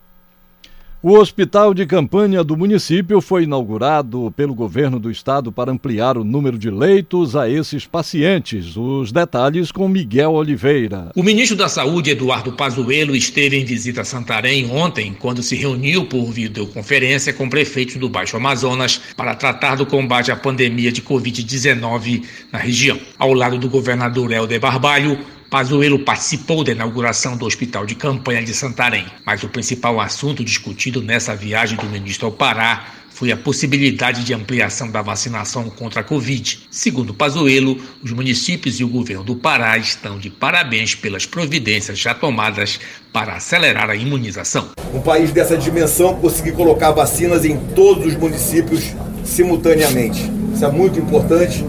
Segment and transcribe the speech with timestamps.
[1.06, 6.24] O hospital de campanha do município foi inaugurado pelo governo do estado para ampliar o
[6.24, 8.78] número de leitos a esses pacientes.
[8.78, 11.12] Os detalhes com Miguel Oliveira.
[11.14, 16.06] O ministro da Saúde, Eduardo Pazuello, esteve em visita a Santarém ontem, quando se reuniu
[16.06, 22.24] por videoconferência com prefeitos do Baixo Amazonas para tratar do combate à pandemia de Covid-19
[22.50, 22.98] na região.
[23.20, 25.20] Ao lado do governador Helder Barbalho,
[25.54, 31.00] Pazuello participou da inauguração do Hospital de Campanha de Santarém, mas o principal assunto discutido
[31.00, 36.04] nessa viagem do ministro ao Pará foi a possibilidade de ampliação da vacinação contra a
[36.04, 36.62] Covid.
[36.72, 42.16] Segundo Pazuello, os municípios e o governo do Pará estão de parabéns pelas providências já
[42.16, 42.80] tomadas
[43.12, 44.70] para acelerar a imunização.
[44.92, 48.86] Um país dessa dimensão conseguir colocar vacinas em todos os municípios
[49.24, 50.20] simultaneamente.
[50.52, 51.64] Isso é muito importante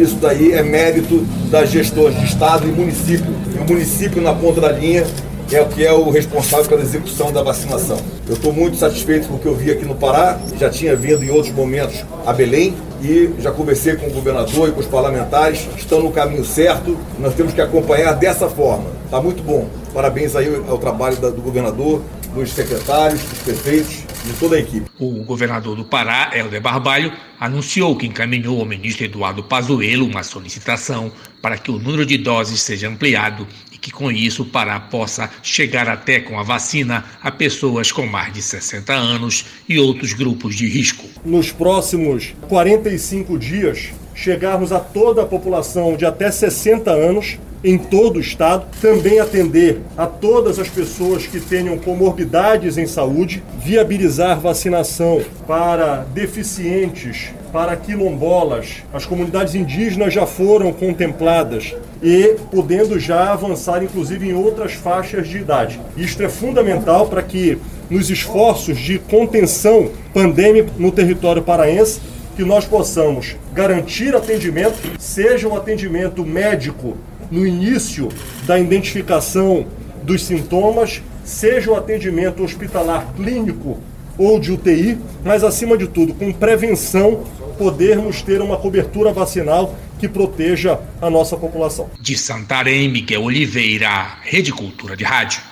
[0.00, 3.34] isso daí é mérito das gestões de Estado e município.
[3.54, 5.06] E o município na ponta da linha
[5.52, 7.98] é o que é o responsável pela execução da vacinação.
[8.28, 11.24] Eu estou muito satisfeito com o que eu vi aqui no Pará, já tinha vindo
[11.24, 15.66] em outros momentos a Belém e já conversei com o governador e com os parlamentares,
[15.76, 18.84] estão no caminho certo, nós temos que acompanhar dessa forma.
[19.04, 19.66] Está muito bom.
[19.92, 22.00] Parabéns aí ao trabalho do governador,
[22.32, 24.88] dos secretários, dos prefeitos, de toda a equipe.
[24.98, 31.12] O governador do Pará, Helder Barbalho, anunciou que encaminhou ao ministro Eduardo Pazuello uma solicitação
[31.42, 35.30] para que o número de doses seja ampliado e que com isso o Pará possa
[35.42, 40.54] chegar até com a vacina a pessoas com mais de 60 anos e outros grupos
[40.54, 41.04] de risco.
[41.24, 48.16] Nos próximos 45 dias, chegarmos a toda a população de até 60 anos em todo
[48.16, 55.22] o estado, também atender a todas as pessoas que tenham comorbidades em saúde, viabilizar vacinação
[55.46, 58.82] para deficientes, para quilombolas.
[58.92, 65.38] As comunidades indígenas já foram contempladas e podendo já avançar inclusive em outras faixas de
[65.38, 65.80] idade.
[65.96, 67.58] Isto é fundamental para que
[67.90, 72.00] nos esforços de contenção pandêmica no território paraense
[72.36, 76.96] que nós possamos garantir atendimento, seja um atendimento médico
[77.30, 78.08] no início
[78.46, 79.66] da identificação
[80.02, 83.78] dos sintomas, seja o atendimento hospitalar clínico
[84.18, 87.24] ou de UTI, mas acima de tudo, com prevenção,
[87.56, 91.90] podermos ter uma cobertura vacinal que proteja a nossa população.
[92.00, 95.49] De Santarém, Miguel Oliveira, Rede Cultura de Rádio.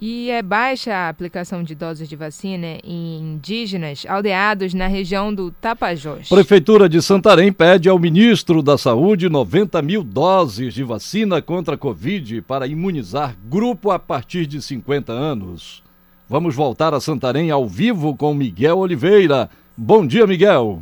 [0.00, 5.50] E é baixa a aplicação de doses de vacina em indígenas aldeados na região do
[5.50, 6.28] Tapajós.
[6.28, 11.78] Prefeitura de Santarém pede ao ministro da Saúde 90 mil doses de vacina contra a
[11.78, 15.82] Covid para imunizar grupo a partir de 50 anos.
[16.28, 19.50] Vamos voltar a Santarém ao vivo com Miguel Oliveira.
[19.76, 20.80] Bom dia, Miguel.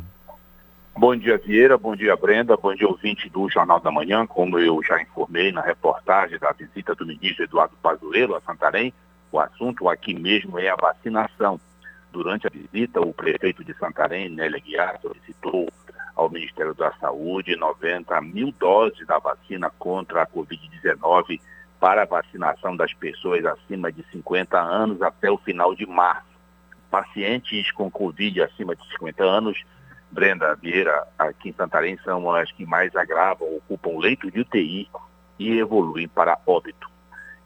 [0.95, 1.77] Bom dia, Vieira.
[1.77, 2.57] Bom dia, Brenda.
[2.57, 4.27] Bom dia, ouvinte do Jornal da Manhã.
[4.27, 8.93] Como eu já informei na reportagem da visita do ministro Eduardo Pazuello a Santarém,
[9.31, 11.59] o assunto aqui mesmo é a vacinação.
[12.11, 15.69] Durante a visita, o prefeito de Santarém, Nélia Guiar, solicitou
[16.15, 21.39] ao Ministério da Saúde 90 mil doses da vacina contra a Covid-19
[21.79, 26.25] para a vacinação das pessoas acima de 50 anos até o final de março.
[26.89, 29.63] Pacientes com Covid acima de 50 anos
[30.11, 34.89] Brenda Vieira, aqui em Santarém, são as que mais agravam, ocupam leito de UTI
[35.37, 36.89] e evoluem para óbito.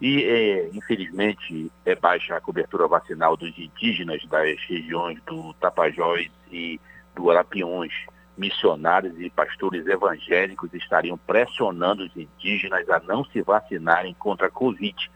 [0.02, 6.82] E, é, infelizmente, é baixa a cobertura vacinal dos indígenas das regiões do Tapajós e
[7.16, 7.94] do Arapiões.
[8.36, 15.12] Missionários e pastores evangélicos estariam pressionando os indígenas a não se vacinarem contra a Covid.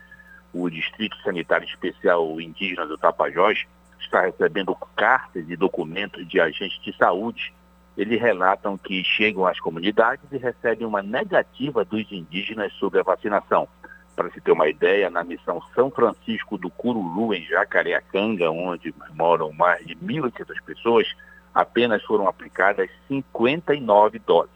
[0.54, 3.66] O Distrito Sanitário Especial Indígena do Tapajós
[4.00, 7.52] está recebendo cartas e documentos de agentes de saúde.
[7.98, 13.68] Eles relatam que chegam às comunidades e recebem uma negativa dos indígenas sobre a vacinação.
[14.16, 19.52] Para se ter uma ideia, na missão São Francisco do Curulu, em Jacareacanga, onde moram
[19.52, 21.08] mais de 1.800 pessoas,
[21.54, 24.56] apenas foram aplicadas 59 doses.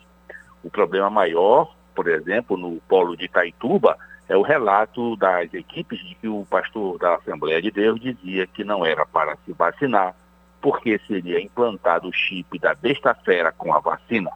[0.63, 3.97] O problema maior, por exemplo, no polo de Itaituba,
[4.29, 8.63] é o relato das equipes de que o pastor da Assembleia de Deus dizia que
[8.63, 10.15] não era para se vacinar,
[10.61, 14.29] porque seria implantado o chip da besta-fera com a vacina.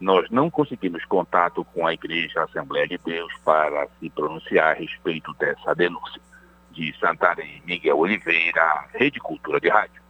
[0.00, 5.32] Nós não conseguimos contato com a Igreja Assembleia de Deus para se pronunciar a respeito
[5.38, 6.20] dessa denúncia.
[6.72, 10.02] De Santarém, Miguel Oliveira, Rede Cultura de Rádio.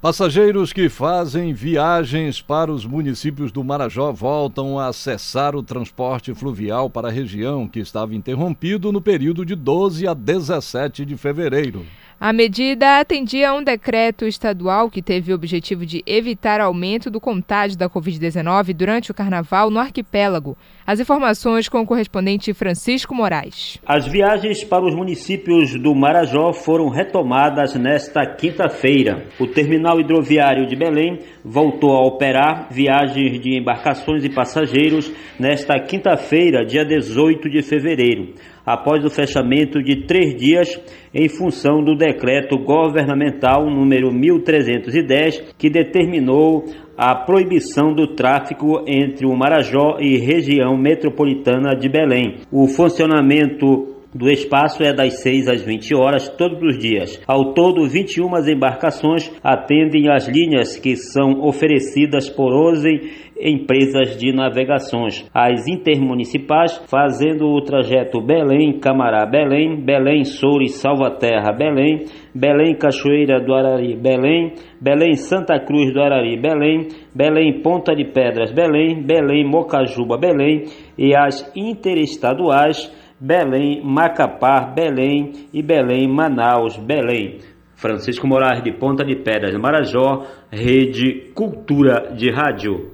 [0.00, 6.88] Passageiros que fazem viagens para os municípios do Marajó voltam a acessar o transporte fluvial
[6.88, 11.84] para a região que estava interrompido no período de 12 a 17 de fevereiro.
[12.22, 17.18] A medida atendia a um decreto estadual que teve o objetivo de evitar aumento do
[17.18, 20.54] contágio da Covid-19 durante o carnaval no arquipélago.
[20.86, 23.78] As informações com o correspondente Francisco Moraes.
[23.86, 29.24] As viagens para os municípios do Marajó foram retomadas nesta quinta-feira.
[29.38, 36.66] O terminal hidroviário de Belém voltou a operar viagens de embarcações e passageiros nesta quinta-feira,
[36.66, 38.34] dia 18 de fevereiro
[38.64, 40.80] após o fechamento de três dias
[41.14, 46.64] em função do decreto governamental número 1310, que determinou
[46.96, 52.36] a proibição do tráfico entre o Marajó e região metropolitana de Belém.
[52.52, 57.20] O funcionamento do espaço é das 6 às 20 horas todos os dias.
[57.26, 65.28] Ao todo, 21 embarcações atendem as linhas que são oferecidas por 11 empresas de navegações.
[65.34, 72.04] As intermunicipais fazendo o trajeto Belém, Camará, Belém, Belém, Soure, Salvaterra, Belém,
[72.34, 78.52] Belém, Cachoeira do Arari, Belém, Belém, Santa Cruz do Arari, Belém, Belém, Ponta de Pedras,
[78.52, 80.64] Belém, Belém, Mocajuba, Belém
[80.98, 82.90] e as interestaduais
[83.20, 87.38] Belém, Macapá, Belém e Belém, Manaus, Belém.
[87.74, 92.89] Francisco Moraes de Ponta de Pedras, Marajó, Rede Cultura de Rádio.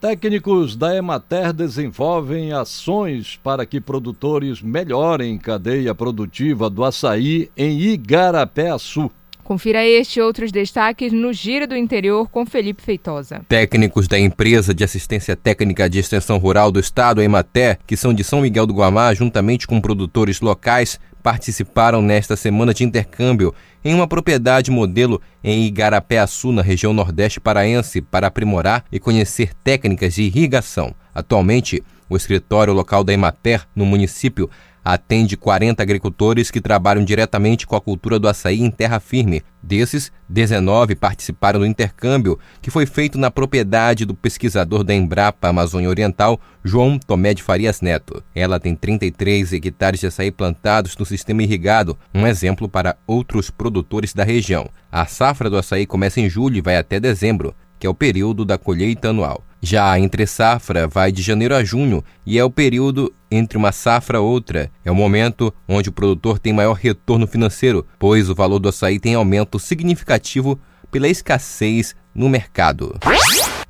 [0.00, 9.10] Técnicos da Emater desenvolvem ações para que produtores melhorem cadeia produtiva do açaí em Igarapé-Açu.
[9.44, 13.42] Confira este e outros destaques no Giro do Interior com Felipe Feitosa.
[13.46, 18.14] Técnicos da empresa de assistência técnica de extensão rural do estado, a Emater, que são
[18.14, 23.54] de São Miguel do Guamá, juntamente com produtores locais, participaram nesta semana de intercâmbio
[23.84, 30.14] em uma propriedade modelo em Igarapé-Açu, na região nordeste paraense, para aprimorar e conhecer técnicas
[30.14, 30.94] de irrigação.
[31.14, 34.50] Atualmente, o escritório local da Emater, no município,
[34.84, 39.42] atende 40 agricultores que trabalham diretamente com a cultura do açaí em terra firme.
[39.62, 45.88] Desses, 19 participaram do intercâmbio, que foi feito na propriedade do pesquisador da Embrapa Amazônia
[45.88, 48.22] Oriental, João Tomé de Farias Neto.
[48.34, 54.14] Ela tem 33 hectares de açaí plantados no sistema irrigado, um exemplo para outros produtores
[54.14, 54.68] da região.
[54.90, 58.44] A safra do açaí começa em julho e vai até dezembro, que é o período
[58.44, 59.44] da colheita anual.
[59.62, 63.72] Já a entre safra vai de janeiro a junho e é o período entre uma
[63.72, 64.70] safra e outra.
[64.84, 68.98] É o momento onde o produtor tem maior retorno financeiro, pois o valor do açaí
[68.98, 70.58] tem aumento significativo
[70.90, 72.98] pela escassez no mercado.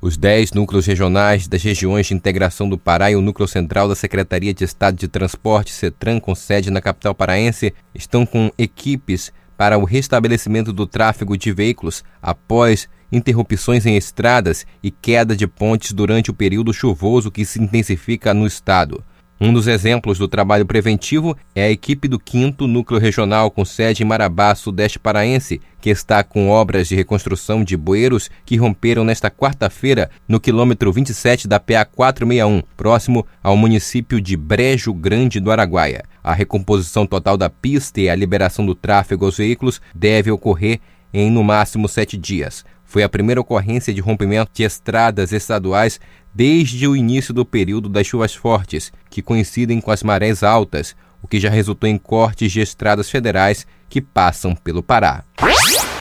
[0.01, 3.95] Os 10 núcleos regionais das regiões de integração do Pará e o núcleo central da
[3.95, 9.77] Secretaria de Estado de Transporte, CETRAN, com sede na capital paraense, estão com equipes para
[9.77, 16.31] o restabelecimento do tráfego de veículos após interrupções em estradas e queda de pontes durante
[16.31, 19.03] o período chuvoso que se intensifica no estado.
[19.43, 24.03] Um dos exemplos do trabalho preventivo é a equipe do 5 Núcleo Regional com sede
[24.03, 29.31] em Marabá, Sudeste Paraense, que está com obras de reconstrução de bueiros que romperam nesta
[29.31, 36.03] quarta-feira no quilômetro 27 da PA 461, próximo ao município de Brejo Grande do Araguaia.
[36.23, 40.79] A recomposição total da pista e a liberação do tráfego aos veículos deve ocorrer
[41.11, 42.63] em no máximo sete dias.
[42.91, 45.97] Foi a primeira ocorrência de rompimento de estradas estaduais
[46.35, 50.93] desde o início do período das chuvas fortes, que coincidem com as marés altas,
[51.23, 55.23] o que já resultou em cortes de estradas federais que passam pelo Pará.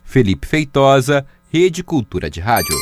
[0.04, 2.74] Felipe Feitosa, Rede Cultura de Rádio.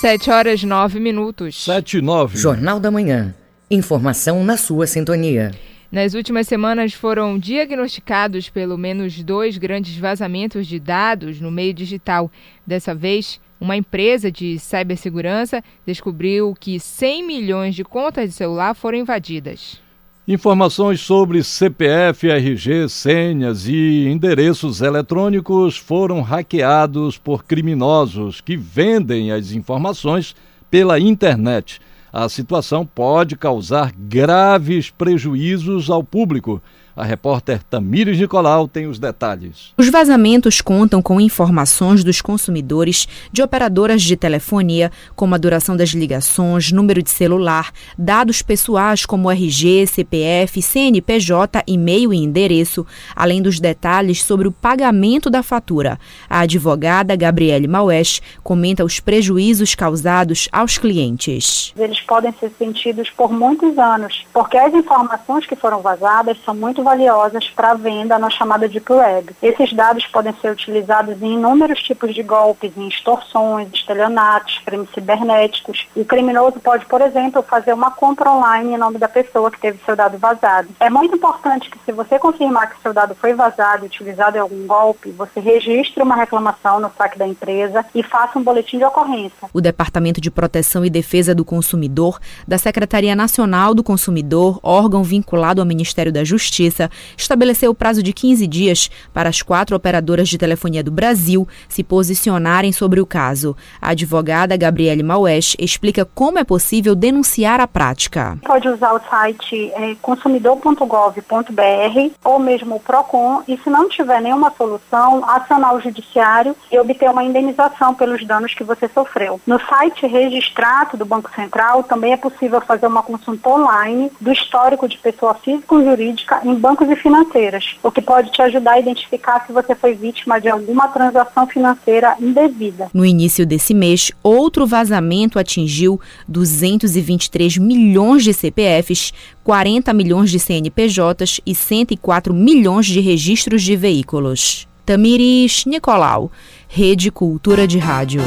[0.00, 1.62] 7 horas 9 minutos.
[1.62, 2.38] 7 e 9.
[2.38, 3.34] Jornal da Manhã.
[3.70, 5.52] Informação na sua sintonia.
[5.96, 12.30] Nas últimas semanas foram diagnosticados pelo menos dois grandes vazamentos de dados no meio digital.
[12.66, 18.98] Dessa vez, uma empresa de cibersegurança descobriu que 100 milhões de contas de celular foram
[18.98, 19.80] invadidas.
[20.28, 29.52] Informações sobre CPF, RG, senhas e endereços eletrônicos foram hackeados por criminosos que vendem as
[29.52, 30.36] informações
[30.70, 31.80] pela internet
[32.18, 36.62] a situação pode causar graves prejuízos ao público
[36.96, 39.74] a repórter Tamires Nicolau tem os detalhes.
[39.76, 45.90] Os vazamentos contam com informações dos consumidores de operadoras de telefonia, como a duração das
[45.90, 53.60] ligações, número de celular, dados pessoais como RG, CPF, CNPJ, e-mail e endereço, além dos
[53.60, 55.98] detalhes sobre o pagamento da fatura.
[56.30, 61.74] A advogada Gabriele Maués comenta os prejuízos causados aos clientes.
[61.76, 66.85] Eles podem ser sentidos por muitos anos, porque as informações que foram vazadas são muito
[66.86, 69.34] valiosas para venda na chamada Deep Web.
[69.42, 75.88] Esses dados podem ser utilizados em inúmeros tipos de golpes, em extorsões, estelionatos, crimes cibernéticos.
[75.96, 79.80] O criminoso pode, por exemplo, fazer uma compra online em nome da pessoa que teve
[79.84, 80.68] seu dado vazado.
[80.78, 84.64] É muito importante que se você confirmar que seu dado foi vazado utilizado em algum
[84.64, 89.48] golpe, você registre uma reclamação no saque da empresa e faça um boletim de ocorrência.
[89.52, 95.60] O Departamento de Proteção e Defesa do Consumidor da Secretaria Nacional do Consumidor, órgão vinculado
[95.60, 100.28] ao Ministério da Justiça, Justiça estabeleceu o prazo de 15 dias para as quatro operadoras
[100.28, 103.56] de telefonia do Brasil se posicionarem sobre o caso.
[103.80, 108.38] A advogada Gabriele Maués explica como é possível denunciar a prática.
[108.44, 114.52] Pode usar o site é, consumidor.gov.br ou mesmo o PROCON e se não tiver nenhuma
[114.56, 119.40] solução, acionar o judiciário e obter uma indenização pelos danos que você sofreu.
[119.46, 124.88] No site registrado do Banco Central também é possível fazer uma consulta online do histórico
[124.88, 128.80] de pessoa física ou jurídica em bancos e financeiras, o que pode te ajudar a
[128.80, 132.88] identificar se você foi vítima de alguma transação financeira indevida.
[132.92, 139.12] No início desse mês, outro vazamento atingiu 223 milhões de CPFs,
[139.44, 144.66] 40 milhões de CNPJs e 104 milhões de registros de veículos.
[144.84, 146.32] Tamiris Nicolau,
[146.66, 148.22] Rede Cultura de Rádio.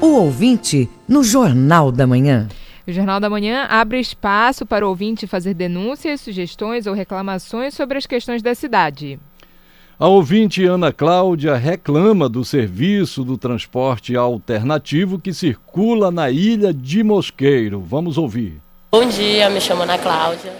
[0.00, 2.48] O ouvinte no Jornal da Manhã.
[2.90, 7.96] O Jornal da Manhã abre espaço para o ouvinte fazer denúncias, sugestões ou reclamações sobre
[7.96, 9.16] as questões da cidade.
[9.96, 17.04] A ouvinte Ana Cláudia reclama do serviço do transporte alternativo que circula na ilha de
[17.04, 17.80] Mosqueiro.
[17.80, 18.60] Vamos ouvir.
[18.90, 20.52] Bom dia, me chamo Ana Cláudia,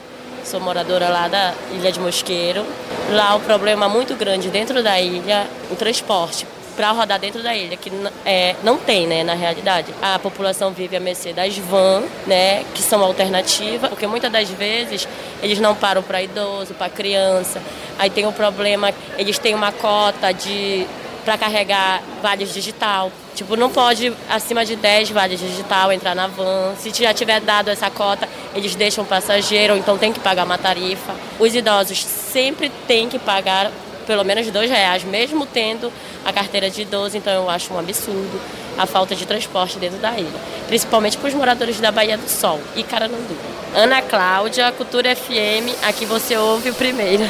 [0.45, 2.65] sou moradora lá da Ilha de Mosqueiro.
[3.11, 6.47] Lá o problema muito grande dentro da ilha, o transporte
[6.81, 7.93] para rodar dentro da ilha, que
[8.25, 9.93] é, não tem, né, na realidade.
[10.01, 15.07] A população vive a mercê das vans, né, que são alternativas, porque muitas das vezes
[15.43, 17.61] eles não param para idoso, para criança.
[17.99, 20.87] Aí tem o problema, eles têm uma cota de
[21.23, 23.13] para carregar vales digital.
[23.35, 26.75] Tipo, não pode acima de 10 vales digital entrar na van.
[26.79, 31.15] Se já tiver dado essa cota, eles deixam passageiro, então tem que pagar uma tarifa.
[31.39, 33.71] Os idosos sempre têm que pagar
[34.07, 35.93] pelo menos dois reais, mesmo tendo
[36.25, 38.41] a carteira de idoso, então eu acho um absurdo
[38.79, 42.61] a falta de transporte dentro da ilha, principalmente para os moradores da Baía do Sol
[42.75, 43.37] e Caranandu.
[43.75, 47.25] Ana Cláudia, Cultura FM, aqui você ouve o primeiro.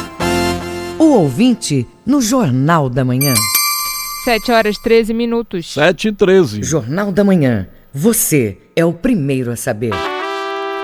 [1.17, 3.33] Ouvinte no Jornal da Manhã.
[4.23, 5.73] 7 horas 13 minutos.
[5.73, 6.61] 7 e 13.
[6.61, 7.67] Jornal da Manhã.
[7.91, 9.93] Você é o primeiro a saber.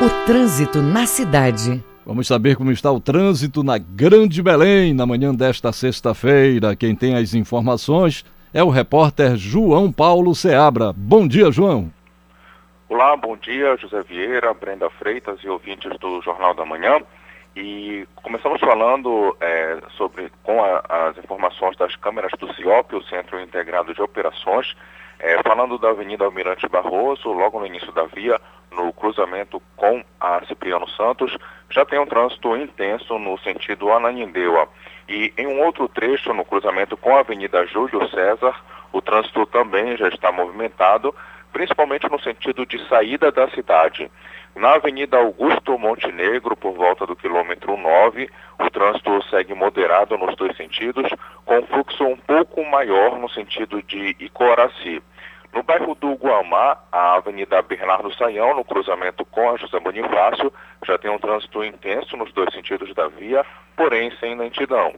[0.02, 1.84] O trânsito na cidade.
[2.04, 6.75] Vamos saber como está o trânsito na Grande Belém na manhã desta sexta-feira.
[6.75, 10.92] Quem tem as informações é o repórter João Paulo Seabra.
[10.94, 11.94] Bom dia, João.
[12.90, 17.02] Olá, bom dia, José Vieira, Brenda Freitas e ouvintes do Jornal da Manhã.
[17.55, 23.39] E começamos falando é, sobre com a, as informações das câmeras do CIOP, o Centro
[23.39, 24.75] Integrado de Operações,
[25.19, 28.41] é, falando da Avenida Almirante Barroso, logo no início da via,
[28.72, 31.38] no cruzamento com a Cipriano Santos,
[31.69, 34.67] já tem um trânsito intenso no sentido Ananindeua.
[35.07, 38.55] E em um outro trecho, no cruzamento com a Avenida Júlio César,
[38.91, 41.13] o trânsito também já está movimentado,
[41.51, 44.10] principalmente no sentido de saída da cidade.
[44.55, 48.29] Na Avenida Augusto Montenegro, por volta do quilômetro 9,
[48.60, 51.10] o trânsito segue moderado nos dois sentidos,
[51.43, 55.01] com fluxo um pouco maior no sentido de Icoraci.
[55.51, 60.53] No bairro do Guamá, a Avenida Bernardo Saião, no cruzamento com a José Bonifácio,
[60.86, 63.43] já tem um trânsito intenso nos dois sentidos da via,
[63.75, 64.93] porém sem lentidão.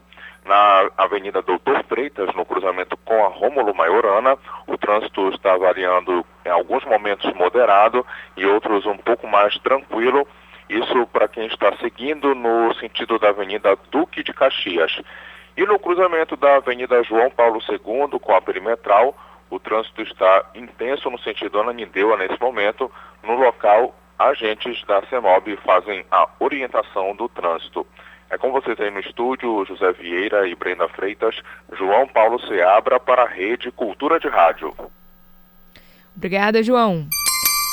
[0.46, 4.38] Na Avenida Doutor Freitas, no cruzamento com a Rômulo Maiorana,
[4.68, 8.06] o trânsito está variando em alguns momentos moderado
[8.38, 10.28] e outros um pouco mais tranquilo.
[10.70, 15.02] Isso para quem está seguindo no sentido da Avenida Duque de Caxias.
[15.58, 19.18] E no cruzamento da Avenida João Paulo II com a Perimetral,
[19.50, 22.92] o trânsito está intenso no sentido Ananindeua nesse momento.
[23.24, 27.88] No local, agentes da CEMOB fazem a orientação do trânsito.
[28.30, 31.36] É com vocês aí no estúdio, José Vieira e Brenda Freitas,
[31.78, 34.74] João Paulo Seabra para a Rede Cultura de Rádio.
[36.16, 37.08] Obrigada, João.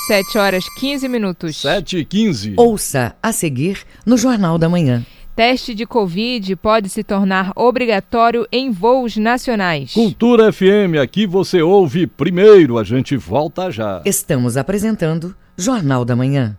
[0.07, 1.61] 7 horas 15 minutos.
[1.61, 2.55] 7 e 15.
[2.57, 5.05] Ouça a seguir no Jornal da Manhã.
[5.35, 9.95] Teste de Covid pode se tornar obrigatório em voos nacionais.
[9.95, 14.03] Cultura FM, aqui você ouve primeiro, a gente volta já.
[14.05, 16.55] Estamos apresentando Jornal da Manhã.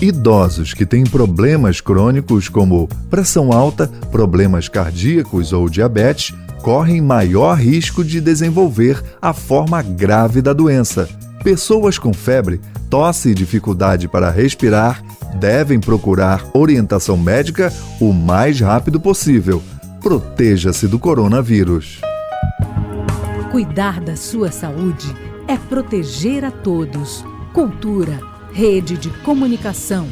[0.00, 8.04] Idosos que têm problemas crônicos como pressão alta, problemas cardíacos ou diabetes correm maior risco
[8.04, 11.08] de desenvolver a forma grave da doença.
[11.42, 15.02] Pessoas com febre tosse e dificuldade para respirar
[15.38, 19.62] devem procurar orientação médica o mais rápido possível.
[20.00, 22.00] Proteja-se do coronavírus.
[23.50, 25.14] Cuidar da sua saúde
[25.46, 27.24] é proteger a todos.
[27.52, 28.18] Cultura,
[28.54, 30.06] rede de comunicação.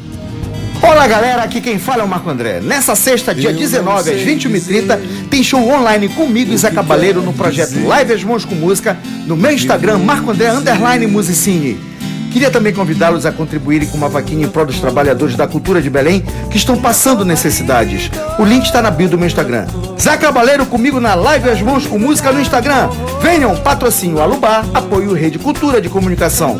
[0.81, 2.59] Olá galera, aqui quem fala é o Marco André.
[2.59, 7.81] Nessa sexta, dia 19 às 21h30, tem show online comigo e Zé Cabaleiro no projeto
[7.87, 11.92] Live as Mãos com Música no meu Instagram, Marco André Underline Musicine.
[12.33, 15.87] Queria também convidá-los a contribuírem com uma vaquinha em prol dos trabalhadores da cultura de
[15.87, 18.09] Belém que estão passando necessidades.
[18.39, 19.67] O link está na bio do meu Instagram.
[20.01, 22.89] Zé Cabaleiro comigo na Live As Mãos com Música no Instagram.
[23.21, 26.59] Venham, patrocínio Alubá, apoio Rede Cultura de Comunicação.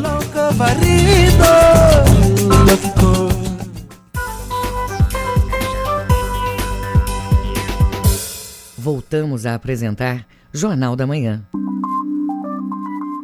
[8.78, 11.42] Voltamos a apresentar Jornal da Manhã.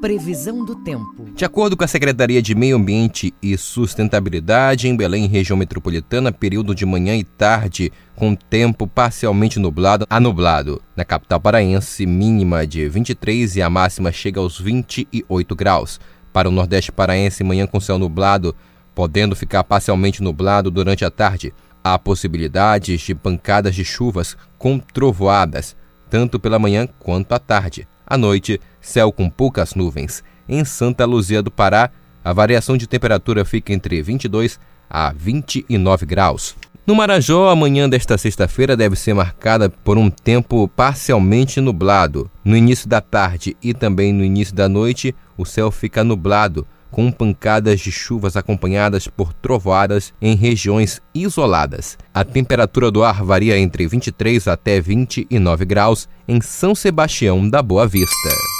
[0.00, 1.19] Previsão do tempo.
[1.35, 6.75] De acordo com a Secretaria de Meio Ambiente e Sustentabilidade, em Belém, região metropolitana, período
[6.75, 10.83] de manhã e tarde com tempo parcialmente nublado a nublado.
[10.95, 15.99] Na capital paraense, mínima de 23 e a máxima chega aos 28 graus.
[16.33, 18.55] Para o Nordeste paraense, manhã com céu nublado,
[18.95, 21.55] podendo ficar parcialmente nublado durante a tarde.
[21.83, 25.75] Há possibilidades de pancadas de chuvas com trovoadas,
[26.11, 27.88] tanto pela manhã quanto à tarde.
[28.07, 30.23] À noite, céu com poucas nuvens.
[30.50, 31.90] Em Santa Luzia do Pará,
[32.24, 34.58] a variação de temperatura fica entre 22
[34.90, 36.56] a 29 graus.
[36.84, 42.28] No Marajó, a manhã desta sexta-feira deve ser marcada por um tempo parcialmente nublado.
[42.44, 47.12] No início da tarde e também no início da noite, o céu fica nublado, com
[47.12, 51.96] pancadas de chuvas acompanhadas por trovoadas em regiões isoladas.
[52.12, 57.86] A temperatura do ar varia entre 23 até 29 graus em São Sebastião da Boa
[57.86, 58.60] Vista.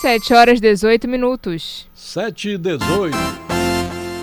[0.00, 1.88] 7 horas 18 minutos.
[1.92, 3.16] 7 e 18.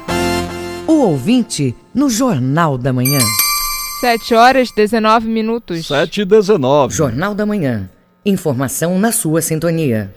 [1.01, 3.19] ouvinte no Jornal da Manhã.
[3.99, 5.87] 7 horas 19 minutos.
[5.87, 6.93] 7 e 19.
[6.93, 7.89] Jornal da Manhã.
[8.25, 10.13] Informação na sua sintonia.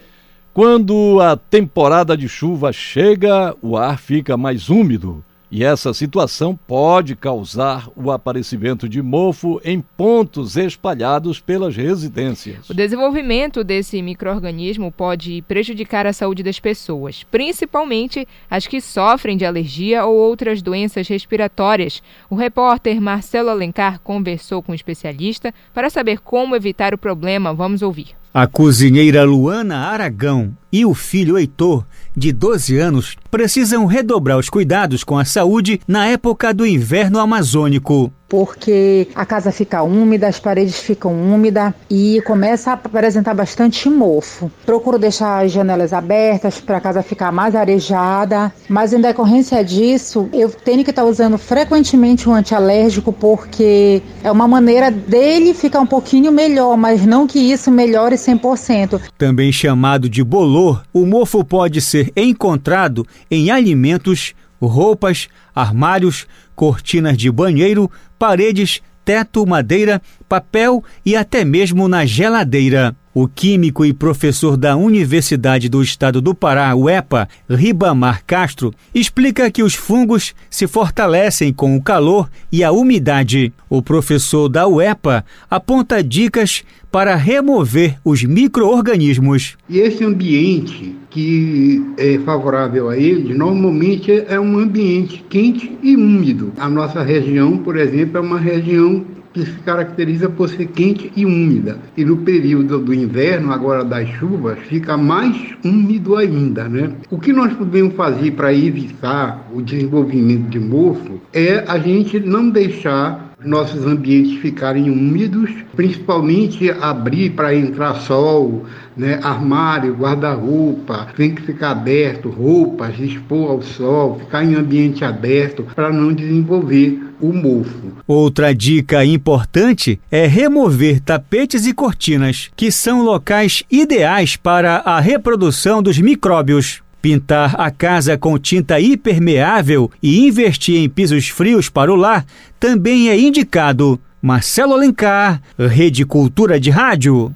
[0.52, 7.14] Quando a temporada de chuva chega, o ar fica mais úmido e essa situação pode
[7.14, 12.68] causar o aparecimento de mofo em pontos espalhados pelas residências.
[12.68, 19.44] O desenvolvimento desse microorganismo pode prejudicar a saúde das pessoas, principalmente as que sofrem de
[19.44, 22.02] alergia ou outras doenças respiratórias.
[22.28, 27.54] O repórter Marcelo Alencar conversou com um especialista para saber como evitar o problema.
[27.54, 28.23] Vamos ouvir.
[28.36, 35.04] A cozinheira Luana Aragão e o filho Heitor, de 12 anos, precisam redobrar os cuidados
[35.04, 40.76] com a saúde na época do inverno amazônico porque a casa fica úmida, as paredes
[40.80, 44.50] ficam úmidas e começa a apresentar bastante mofo.
[44.66, 50.28] Procuro deixar as janelas abertas para a casa ficar mais arejada, mas em decorrência disso,
[50.32, 55.78] eu tenho que estar tá usando frequentemente um antialérgico porque é uma maneira dele ficar
[55.78, 59.00] um pouquinho melhor, mas não que isso melhore 100%.
[59.16, 67.30] Também chamado de bolor, o mofo pode ser encontrado em alimentos, roupas, armários, cortinas de
[67.30, 72.96] banheiro, paredes, teto, madeira, papel e até mesmo na geladeira.
[73.16, 79.62] O químico e professor da Universidade do Estado do Pará, UEPA, Ribamar Castro, explica que
[79.62, 83.52] os fungos se fortalecem com o calor e a umidade.
[83.70, 89.56] O professor da UEPA aponta dicas para remover os micro-organismos.
[89.68, 96.52] E esse ambiente que é favorável a eles, normalmente é um ambiente quente e úmido.
[96.58, 101.26] A nossa região, por exemplo, é uma região que se caracteriza por ser quente e
[101.26, 101.76] úmida.
[101.96, 106.92] E no período do inverno, agora das chuvas, fica mais úmido ainda, né?
[107.10, 112.48] O que nós podemos fazer para evitar o desenvolvimento de mofo é a gente não
[112.48, 118.64] deixar nossos ambientes ficarem úmidos, principalmente abrir para entrar sol,
[118.96, 119.20] né?
[119.22, 125.92] armário, guarda-roupa, tem que ficar aberto, roupas, expor ao sol, ficar em ambiente aberto para
[125.92, 127.92] não desenvolver o mofo.
[128.06, 135.82] Outra dica importante é remover tapetes e cortinas, que são locais ideais para a reprodução
[135.82, 136.83] dos micróbios.
[137.04, 142.24] Pintar a casa com tinta hipermeável e investir em pisos frios para o lar
[142.58, 144.00] também é indicado.
[144.22, 147.30] Marcelo Alencar, Rede Cultura de Rádio.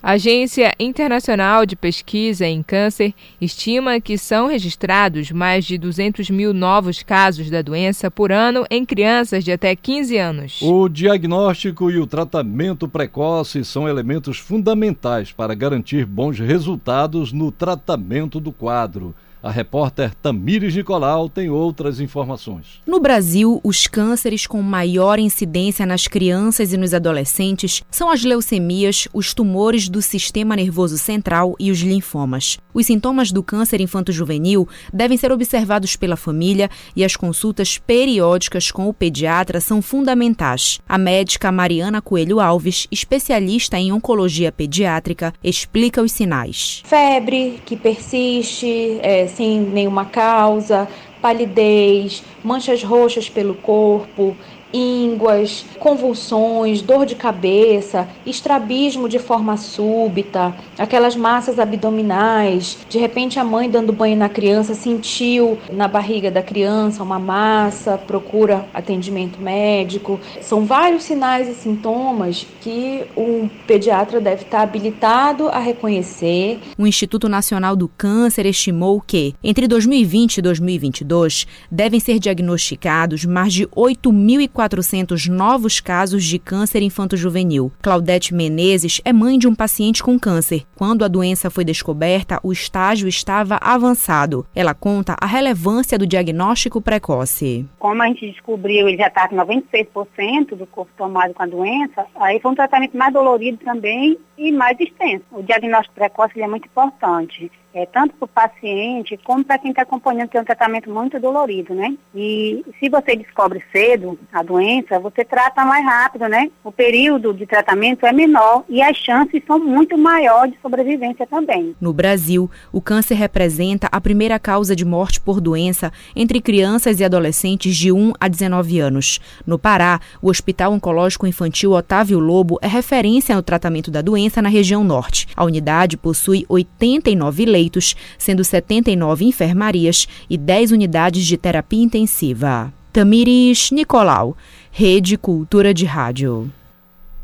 [0.00, 6.54] A Agência Internacional de Pesquisa em Câncer estima que são registrados mais de 200 mil
[6.54, 10.62] novos casos da doença por ano em crianças de até 15 anos.
[10.62, 18.38] O diagnóstico e o tratamento precoce são elementos fundamentais para garantir bons resultados no tratamento
[18.38, 19.12] do quadro.
[19.40, 22.80] A repórter Tamires Nicolau tem outras informações.
[22.84, 29.06] No Brasil, os cânceres com maior incidência nas crianças e nos adolescentes são as leucemias,
[29.12, 32.58] os tumores do sistema nervoso central e os linfomas.
[32.74, 38.88] Os sintomas do câncer infanto-juvenil devem ser observados pela família e as consultas periódicas com
[38.88, 40.80] o pediatra são fundamentais.
[40.88, 46.82] A médica Mariana Coelho Alves, especialista em oncologia pediátrica, explica os sinais.
[46.84, 50.88] Febre que persiste, é, sem nenhuma causa,
[51.20, 54.36] palidez, manchas roxas pelo corpo,
[54.72, 62.78] ínguas, convulsões, dor de cabeça, estrabismo de forma súbita, aquelas massas abdominais.
[62.88, 67.98] De repente, a mãe dando banho na criança sentiu na barriga da criança uma massa,
[67.98, 70.20] procura atendimento médico.
[70.40, 76.58] São vários sinais e sintomas que o pediatra deve estar habilitado a reconhecer.
[76.76, 83.52] O Instituto Nacional do Câncer estimou que, entre 2020 e 2022, devem ser diagnosticados mais
[83.52, 87.70] de 8.000 1.400 novos casos de câncer infanto-juvenil.
[87.80, 90.64] Claudete Menezes é mãe de um paciente com câncer.
[90.74, 94.44] Quando a doença foi descoberta, o estágio estava avançado.
[94.54, 97.66] Ela conta a relevância do diagnóstico precoce.
[97.78, 102.06] Como a gente descobriu, ele já está com 96% do corpo tomado com a doença,
[102.16, 105.24] aí foi um tratamento mais dolorido também e mais extenso.
[105.30, 109.82] O diagnóstico precoce é muito importante é, tanto para o paciente como para quem está
[109.82, 111.96] acompanhando, que é um tratamento muito dolorido, né?
[112.12, 116.50] E se você descobre cedo a doença, você trata mais rápido, né?
[116.64, 121.76] O período de tratamento é menor e as chances são muito maiores de sobrevivência também.
[121.80, 127.04] No Brasil, o câncer representa a primeira causa de morte por doença entre crianças e
[127.04, 129.20] adolescentes de 1 a 19 anos.
[129.46, 134.48] No Pará, o Hospital Oncológico Infantil Otávio Lobo é referência no tratamento da doença na
[134.48, 135.28] região norte.
[135.36, 142.72] A unidade possui 89 leitos leitos, sendo 79 enfermarias e 10 unidades de terapia intensiva.
[142.92, 144.36] Tamiris Nicolau,
[144.72, 146.50] Rede Cultura de Rádio.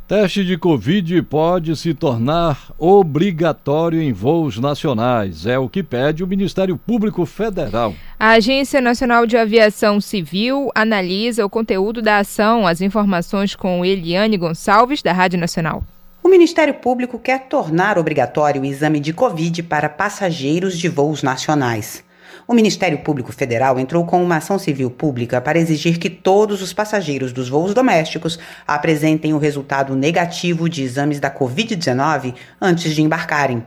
[0.06, 5.46] Teste de Covid pode se tornar obrigatório em voos nacionais.
[5.46, 7.94] É o que pede o Ministério Público Federal.
[8.20, 12.66] A Agência Nacional de Aviação Civil analisa o conteúdo da ação.
[12.66, 15.82] As informações com Eliane Gonçalves, da Rádio Nacional.
[16.24, 22.02] O Ministério Público quer tornar obrigatório o exame de Covid para passageiros de voos nacionais.
[22.48, 26.72] O Ministério Público Federal entrou com uma ação civil pública para exigir que todos os
[26.72, 33.62] passageiros dos voos domésticos apresentem o resultado negativo de exames da Covid-19 antes de embarcarem.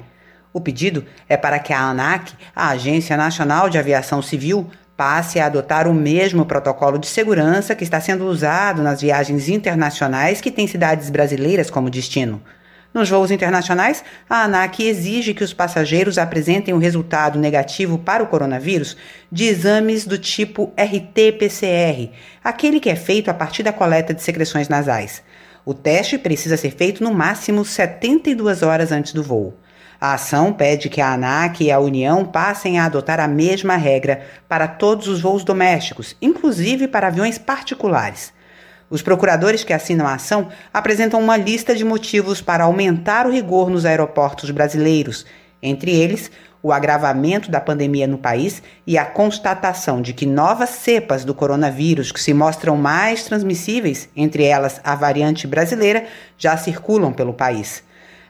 [0.52, 4.68] O pedido é para que a ANAC, a Agência Nacional de Aviação Civil,
[4.98, 10.42] passe a adotar o mesmo protocolo de segurança que está sendo usado nas viagens internacionais
[10.42, 12.42] que têm cidades brasileiras como destino.
[12.92, 18.28] Nos voos internacionais, a ANAC exige que os passageiros apresentem o resultado negativo para o
[18.28, 18.98] coronavírus
[19.32, 22.10] de exames do tipo RT-PCR,
[22.44, 25.22] aquele que é feito a partir da coleta de secreções nasais.
[25.64, 29.54] O teste precisa ser feito no máximo 72 horas antes do voo.
[30.00, 34.22] A ação pede que a ANAC e a União passem a adotar a mesma regra
[34.48, 38.32] para todos os voos domésticos, inclusive para aviões particulares.
[38.90, 43.70] Os procuradores que assinam a ação apresentam uma lista de motivos para aumentar o rigor
[43.72, 45.26] nos aeroportos brasileiros,
[45.62, 46.32] entre eles
[46.62, 52.12] o agravamento da pandemia no país e a constatação de que novas cepas do coronavírus,
[52.12, 56.06] que se mostram mais transmissíveis, entre elas a variante brasileira,
[56.38, 57.84] já circulam pelo país.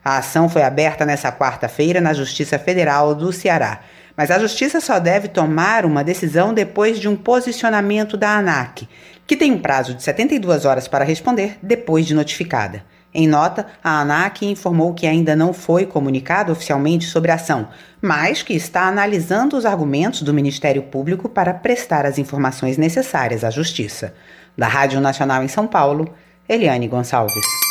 [0.07, 3.81] A ação foi aberta nesta quarta-feira na Justiça Federal do Ceará.
[4.15, 8.87] Mas a Justiça só deve tomar uma decisão depois de um posicionamento da ANAC,
[9.27, 12.85] que tem um prazo de 72 horas para responder depois de notificada.
[13.13, 17.67] Em nota, a ANAC informou que ainda não foi comunicado oficialmente sobre a ação,
[18.01, 23.49] mas que está analisando os argumentos do Ministério Público para prestar as informações necessárias à
[23.49, 24.13] Justiça.
[24.57, 26.07] Da Rádio Nacional em São Paulo,
[26.47, 27.66] Eliane Gonçalves.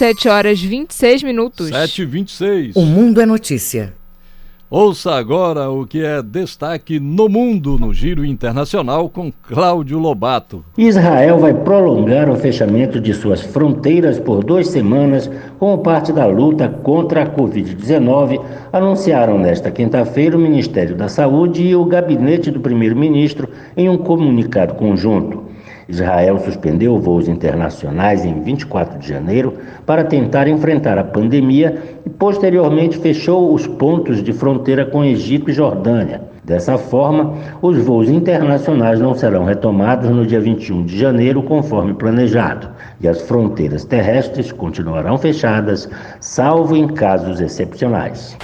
[0.00, 1.68] 7 horas 26 minutos.
[1.68, 2.74] 7 e 26.
[2.74, 3.92] O Mundo é Notícia.
[4.70, 10.64] Ouça agora o que é destaque no mundo no Giro Internacional com Cláudio Lobato.
[10.78, 16.66] Israel vai prolongar o fechamento de suas fronteiras por duas semanas como parte da luta
[16.66, 23.50] contra a Covid-19, anunciaram nesta quinta-feira o Ministério da Saúde e o gabinete do primeiro-ministro
[23.76, 25.49] em um comunicado conjunto.
[25.90, 32.98] Israel suspendeu voos internacionais em 24 de janeiro para tentar enfrentar a pandemia e posteriormente
[32.98, 36.22] fechou os pontos de fronteira com Egito e Jordânia.
[36.44, 42.68] Dessa forma, os voos internacionais não serão retomados no dia 21 de janeiro, conforme planejado,
[43.00, 48.36] e as fronteiras terrestres continuarão fechadas, salvo em casos excepcionais.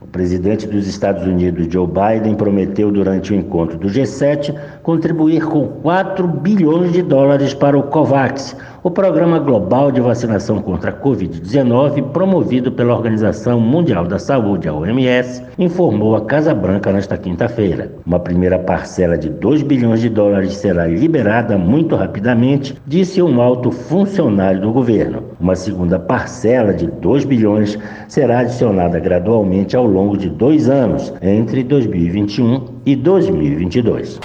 [0.00, 5.66] O presidente dos Estados Unidos, Joe Biden, prometeu durante o encontro do G7 contribuir com
[5.66, 12.10] 4 bilhões de dólares para o COVAX, o programa global de vacinação contra a Covid-19,
[12.10, 17.94] promovido pela Organização Mundial da Saúde, a OMS, informou a Casa Branca nesta quinta-feira.
[18.06, 23.70] Uma primeira parcela de 2 bilhões de dólares será liberada muito rapidamente, disse um alto
[23.70, 25.22] funcionário do governo.
[25.40, 31.64] Uma segunda parcela de 2 bilhões será adicionada gradualmente ao longo de dois anos, entre
[31.64, 34.20] 2021 e 2022.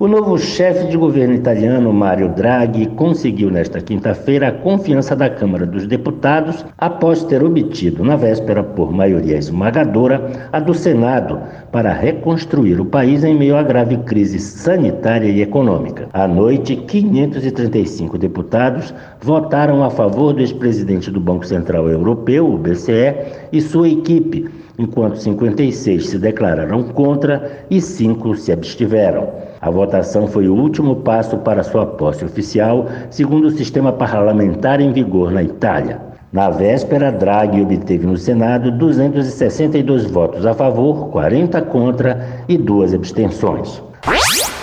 [0.00, 5.66] O novo chefe de governo italiano, Mario Draghi, conseguiu nesta quinta-feira a confiança da Câmara
[5.66, 11.40] dos Deputados após ter obtido, na véspera, por maioria esmagadora, a do Senado
[11.72, 16.08] para reconstruir o país em meio à grave crise sanitária e econômica.
[16.12, 23.16] À noite, 535 deputados votaram a favor do ex-presidente do Banco Central Europeu, o BCE,
[23.50, 29.28] e sua equipe, enquanto 56 se declararam contra e 5 se abstiveram.
[29.60, 34.92] A votação foi o último passo para sua posse oficial, segundo o sistema parlamentar em
[34.92, 36.00] vigor na Itália.
[36.32, 43.82] Na véspera, Draghi obteve no Senado 262 votos a favor, 40 contra e duas abstenções.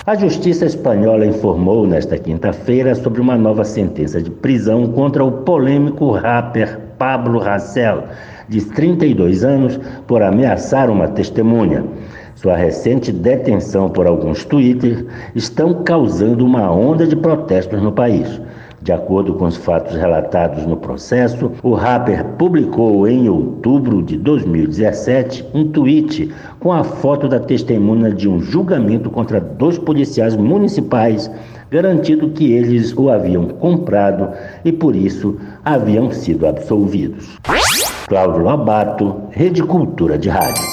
[0.05, 6.11] A Justiça Espanhola informou nesta quinta-feira sobre uma nova sentença de prisão contra o polêmico
[6.11, 8.03] rapper Pablo Hasél,
[8.47, 11.83] de 32 anos, por ameaçar uma testemunha.
[12.35, 18.41] Sua recente detenção por alguns twitters estão causando uma onda de protestos no país.
[18.85, 25.43] De acordo com os fatos relatados no processo, o rapper publicou em outubro de 2017
[25.55, 31.31] um tweet com a foto da testemunha de um julgamento contra dois policiais municipais,
[31.71, 34.29] garantindo que eles o haviam comprado
[34.63, 37.39] e por isso haviam sido absolvidos.
[38.07, 40.63] Cláudio Lobato, Rede Cultura de Rádio.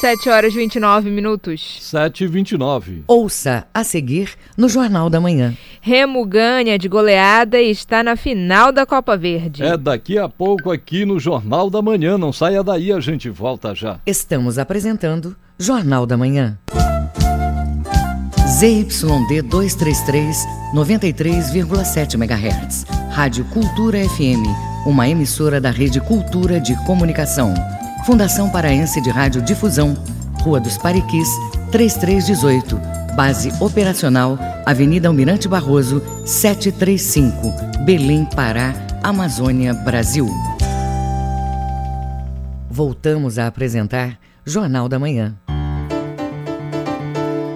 [0.00, 1.78] 7 horas e 29 minutos.
[1.80, 3.04] 7 e 29.
[3.06, 5.54] Ouça a seguir no Jornal da Manhã.
[5.80, 9.62] Remo ganha de goleada e está na final da Copa Verde.
[9.62, 12.18] É daqui a pouco aqui no Jornal da Manhã.
[12.18, 14.00] Não saia daí, a gente volta já.
[14.04, 16.58] Estamos apresentando Jornal da Manhã.
[18.48, 22.84] ZYD 233, 93,7 MHz.
[23.10, 27.54] Rádio Cultura FM, uma emissora da Rede Cultura de Comunicação.
[28.06, 29.94] Fundação Paraense de Rádio Difusão,
[30.42, 31.28] Rua dos Pariquis,
[31.70, 32.80] 3318.
[33.14, 40.28] Base operacional, Avenida Almirante Barroso, 735, Belém, Pará, Amazônia, Brasil.
[42.70, 45.36] Voltamos a apresentar Jornal da Manhã.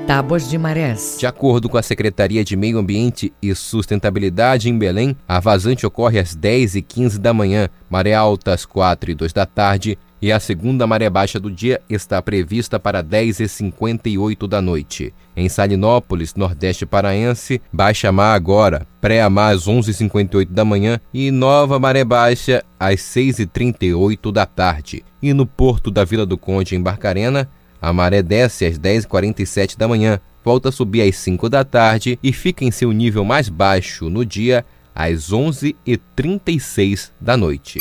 [0.06, 1.16] Tábuas de marés.
[1.18, 6.18] De acordo com a Secretaria de Meio Ambiente e Sustentabilidade em Belém, a vazante ocorre
[6.18, 10.30] às 10 e 15 da manhã, maré alta às 4 e 2 da tarde e
[10.30, 15.12] a segunda maré baixa do dia está prevista para 10 e 58 da noite.
[15.34, 22.04] Em Salinópolis, Nordeste Paraense, baixa mar agora, pré-mar às 11h58 da manhã e nova maré
[22.04, 25.02] baixa às 6h38 da tarde.
[25.22, 27.48] E no porto da Vila do Conde, em Barcarena,
[27.84, 32.32] a maré desce às 10h47 da manhã, volta a subir às 5 da tarde e
[32.32, 37.78] fica em seu nível mais baixo no dia às 11h36 da noite.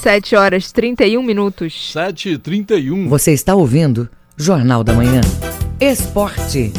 [0.00, 1.92] 7 horas 31 minutos.
[1.92, 3.08] 7 e 31.
[3.08, 5.20] Você está ouvindo Jornal da Manhã.
[5.78, 6.72] Esporte.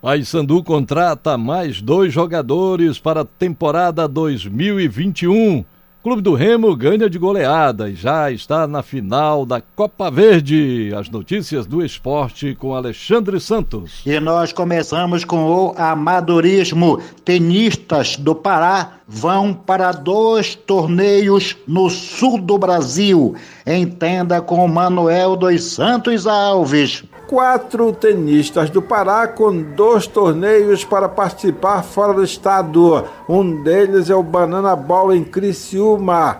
[0.00, 5.62] Paysandu contrata mais dois jogadores para a temporada 2021.
[6.06, 10.92] Clube do Remo ganha de goleada e já está na final da Copa Verde.
[10.96, 14.02] As notícias do esporte com Alexandre Santos.
[14.06, 17.02] E nós começamos com o amadorismo.
[17.24, 23.34] Tenistas do Pará vão para dois torneios no sul do Brasil.
[23.66, 31.82] Entenda com Manuel dos Santos Alves quatro tenistas do Pará com dois torneios para participar
[31.82, 33.04] fora do estado.
[33.28, 35.95] Um deles é o Banana Bola em Criciúma,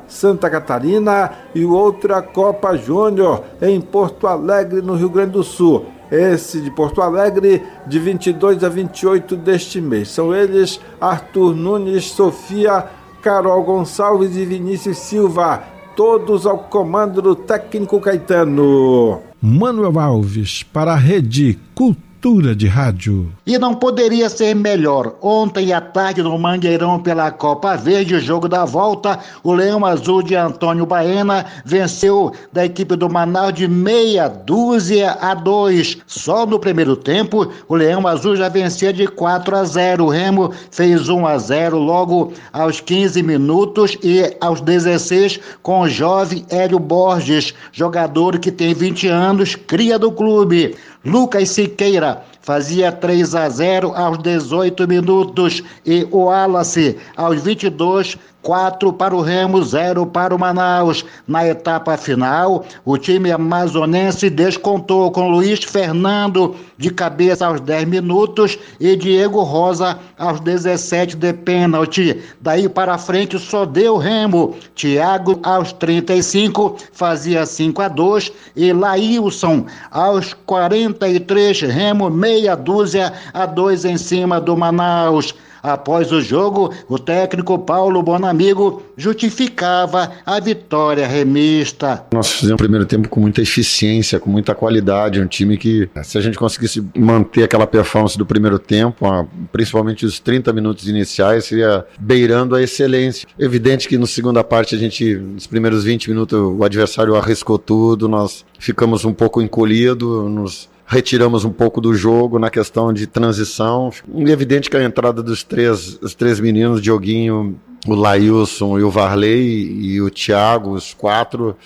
[0.08, 5.32] Santa Catarina, e o outro é a Copa Júnior em Porto Alegre, no Rio Grande
[5.32, 5.86] do Sul.
[6.10, 10.08] Esse de Porto Alegre, de 22 a 28 deste mês.
[10.08, 12.86] São eles Arthur Nunes, Sofia,
[13.20, 15.64] Carol Gonçalves e Vinícius Silva,
[15.96, 19.20] todos ao comando do técnico Caetano.
[19.42, 23.32] Manuel Alves para a Rede Cultura De Rádio.
[23.46, 25.14] E não poderia ser melhor.
[25.22, 30.34] Ontem à tarde, no Mangueirão pela Copa Verde, jogo da volta, o Leão Azul de
[30.34, 35.98] Antônio Baena venceu da equipe do Manaus de meia dúzia a dois.
[36.04, 40.06] Só no primeiro tempo, o Leão Azul já vencia de 4 a 0.
[40.06, 45.88] O Remo fez 1 a 0 logo aos 15 minutos e aos 16 com o
[45.88, 50.74] jovem Hélio Borges, jogador que tem 20 anos, cria do clube.
[51.06, 58.92] Lucas Siqueira fazia 3 a 0 aos 18 minutos e o Wallace aos 22 4
[58.92, 61.04] para o Remo, 0 para o Manaus.
[61.26, 68.56] Na etapa final, o time amazonense descontou com Luiz Fernando de cabeça aos 10 minutos
[68.78, 72.22] e Diego Rosa aos 17 de pênalti.
[72.40, 74.54] Daí para frente só deu Remo.
[74.76, 83.44] Thiago aos 35 fazia 5 a 2 e Laílson aos 43 Remo meia dúzia a
[83.44, 85.34] 2 em cima do Manaus.
[85.66, 92.06] Após o jogo, o técnico Paulo Bonamigo justificava a vitória remista.
[92.12, 96.16] Nós fizemos o primeiro tempo com muita eficiência, com muita qualidade, um time que, se
[96.16, 99.04] a gente conseguisse manter aquela performance do primeiro tempo,
[99.50, 103.26] principalmente os 30 minutos iniciais, seria beirando a excelência.
[103.36, 108.08] Evidente que na segunda parte a gente, nos primeiros 20 minutos, o adversário arriscou tudo,
[108.08, 113.90] nós ficamos um pouco encolhidos, nos retiramos um pouco do jogo na questão de transição.
[114.14, 118.90] É evidente que a entrada dos três, os três meninos, Dioguinho, o Lailson e o
[118.90, 121.56] Varley e o Thiago, os quatro,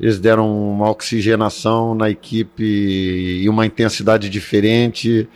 [0.00, 5.28] eles deram uma oxigenação na equipe e uma intensidade diferente.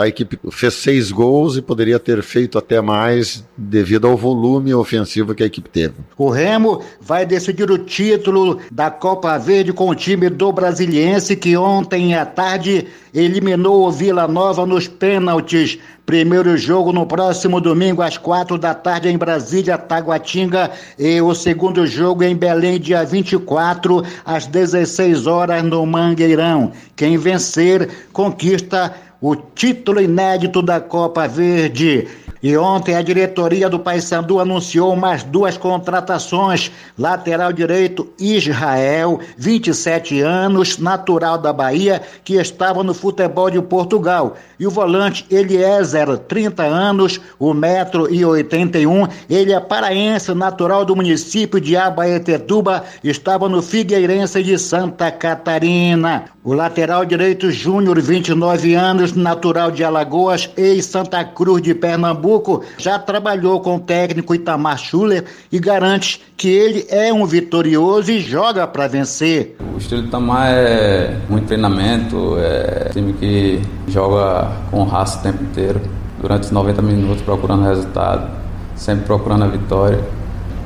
[0.00, 5.34] A equipe fez seis gols e poderia ter feito até mais devido ao volume ofensivo
[5.34, 5.94] que a equipe teve.
[6.16, 11.56] O Remo vai decidir o título da Copa Verde com o time do Brasiliense que
[11.56, 15.78] ontem à tarde eliminou o Vila Nova nos pênaltis.
[16.04, 21.86] Primeiro jogo no próximo domingo às quatro da tarde em Brasília, Taguatinga, e o segundo
[21.86, 26.72] jogo em Belém, dia 24, às 16 horas no Mangueirão.
[26.94, 28.94] Quem vencer conquista
[29.26, 32.06] o título inédito da Copa Verde.
[32.44, 36.70] E ontem a diretoria do Paysandu anunciou mais duas contratações.
[36.98, 44.36] Lateral direito Israel, 27 anos, natural da Bahia, que estava no futebol de Portugal.
[44.60, 49.08] E o volante Eliezer, 30 anos, 1 metro e 81.
[49.30, 56.26] Ele é paraense, natural do município de Abaetetuba, estava no Figueirense de Santa Catarina.
[56.44, 62.33] O lateral direito Júnior, 29 anos, natural de Alagoas, ex-Santa Cruz de Pernambuco,
[62.78, 68.20] já trabalhou com o técnico Itamar Schuller e garante que ele é um vitorioso e
[68.20, 69.56] joga para vencer.
[69.74, 75.22] O estilo de Itamar é muito treinamento, é um time que joga com raça o
[75.22, 75.80] tempo inteiro,
[76.20, 78.30] durante os 90 minutos procurando resultado,
[78.76, 80.00] sempre procurando a vitória.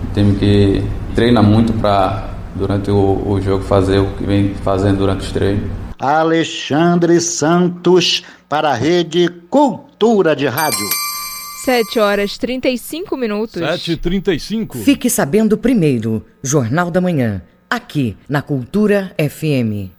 [0.02, 4.98] Um time que treina muito para durante o, o jogo fazer o que vem fazendo
[4.98, 5.70] durante os treinos.
[5.98, 11.07] Alexandre Santos para a Rede Cultura de Rádio.
[11.68, 13.60] 7 horas 35 minutos.
[13.60, 14.78] 7h35.
[14.78, 19.92] Fique sabendo primeiro, Jornal da Manhã, aqui na Cultura FM.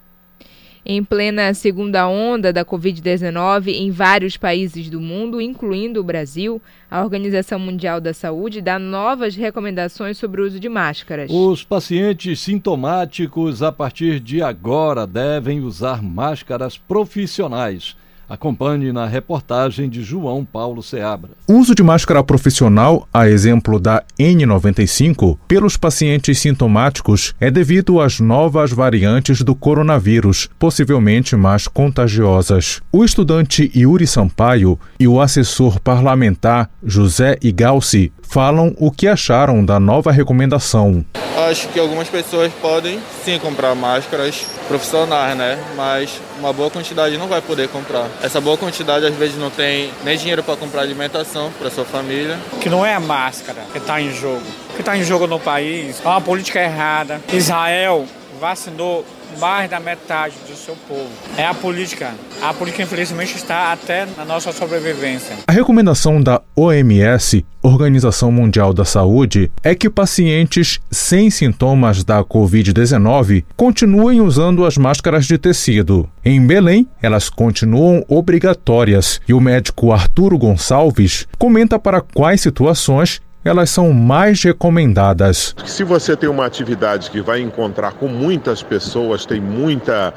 [0.84, 6.60] Em plena segunda onda da Covid-19 em vários países do mundo, incluindo o Brasil,
[6.90, 11.30] a Organização Mundial da Saúde dá novas recomendações sobre o uso de máscaras.
[11.30, 17.96] Os pacientes sintomáticos, a partir de agora, devem usar máscaras profissionais
[18.30, 21.32] Acompanhe na reportagem de João Paulo Seabra.
[21.48, 28.20] O uso de máscara profissional, a exemplo da N95, pelos pacientes sintomáticos é devido às
[28.20, 32.82] novas variantes do coronavírus, possivelmente mais contagiosas.
[32.92, 39.80] O estudante Yuri Sampaio e o assessor parlamentar José Igalci falam o que acharam da
[39.80, 41.04] nova recomendação.
[41.50, 45.58] Acho que algumas pessoas podem sim comprar máscaras profissionais, né?
[45.76, 48.08] Mas uma boa quantidade não vai poder comprar.
[48.22, 52.38] Essa boa quantidade às vezes não tem nem dinheiro para comprar alimentação para sua família.
[52.62, 54.44] Que não é a máscara que está em jogo.
[54.70, 57.20] O que está em jogo no país é uma política errada.
[57.34, 58.06] Israel
[58.40, 59.06] vacinou
[59.38, 61.10] mais da metade do seu povo.
[61.38, 62.14] É a política.
[62.42, 65.36] A política, infelizmente, está até na nossa sobrevivência.
[65.46, 73.44] A recomendação da OMS, Organização Mundial da Saúde, é que pacientes sem sintomas da Covid-19
[73.56, 76.10] continuem usando as máscaras de tecido.
[76.24, 83.70] Em Belém, elas continuam obrigatórias e o médico Arturo Gonçalves comenta para quais situações elas
[83.70, 85.56] são mais recomendadas.
[85.66, 90.14] Se você tem uma atividade que vai encontrar com muitas pessoas, tem muita.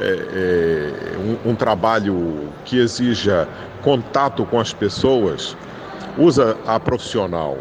[0.00, 3.46] É, é, um, um trabalho que exija
[3.82, 5.56] contato com as pessoas,
[6.16, 7.58] usa a profissional.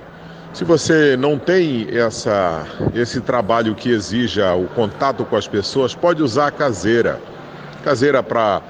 [0.54, 6.22] Se você não tem essa, esse trabalho que exija o contato com as pessoas, pode
[6.22, 7.20] usar a caseira.
[7.84, 8.62] Caseira para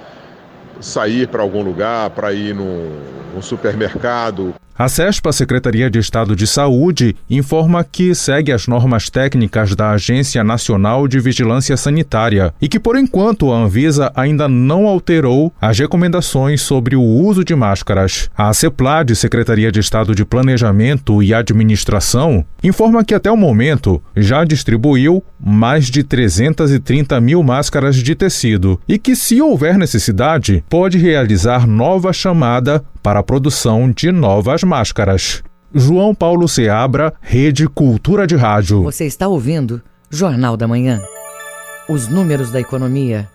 [0.79, 2.99] sair para algum lugar, para ir num,
[3.33, 4.53] num supermercado.
[4.81, 10.43] A CESPA, Secretaria de Estado de Saúde, informa que segue as normas técnicas da Agência
[10.43, 16.61] Nacional de Vigilância Sanitária e que, por enquanto, a Anvisa ainda não alterou as recomendações
[16.61, 18.27] sobre o uso de máscaras.
[18.35, 24.43] A CEPLAD, Secretaria de Estado de Planejamento e Administração, informa que até o momento já
[24.43, 31.67] distribuiu mais de 330 mil máscaras de tecido e que, se houver necessidade, pode realizar
[31.67, 35.43] nova chamada para a produção de novas máscaras.
[35.73, 38.83] João Paulo Seabra, Rede Cultura de Rádio.
[38.83, 41.01] Você está ouvindo Jornal da Manhã.
[41.87, 43.29] Os números da economia.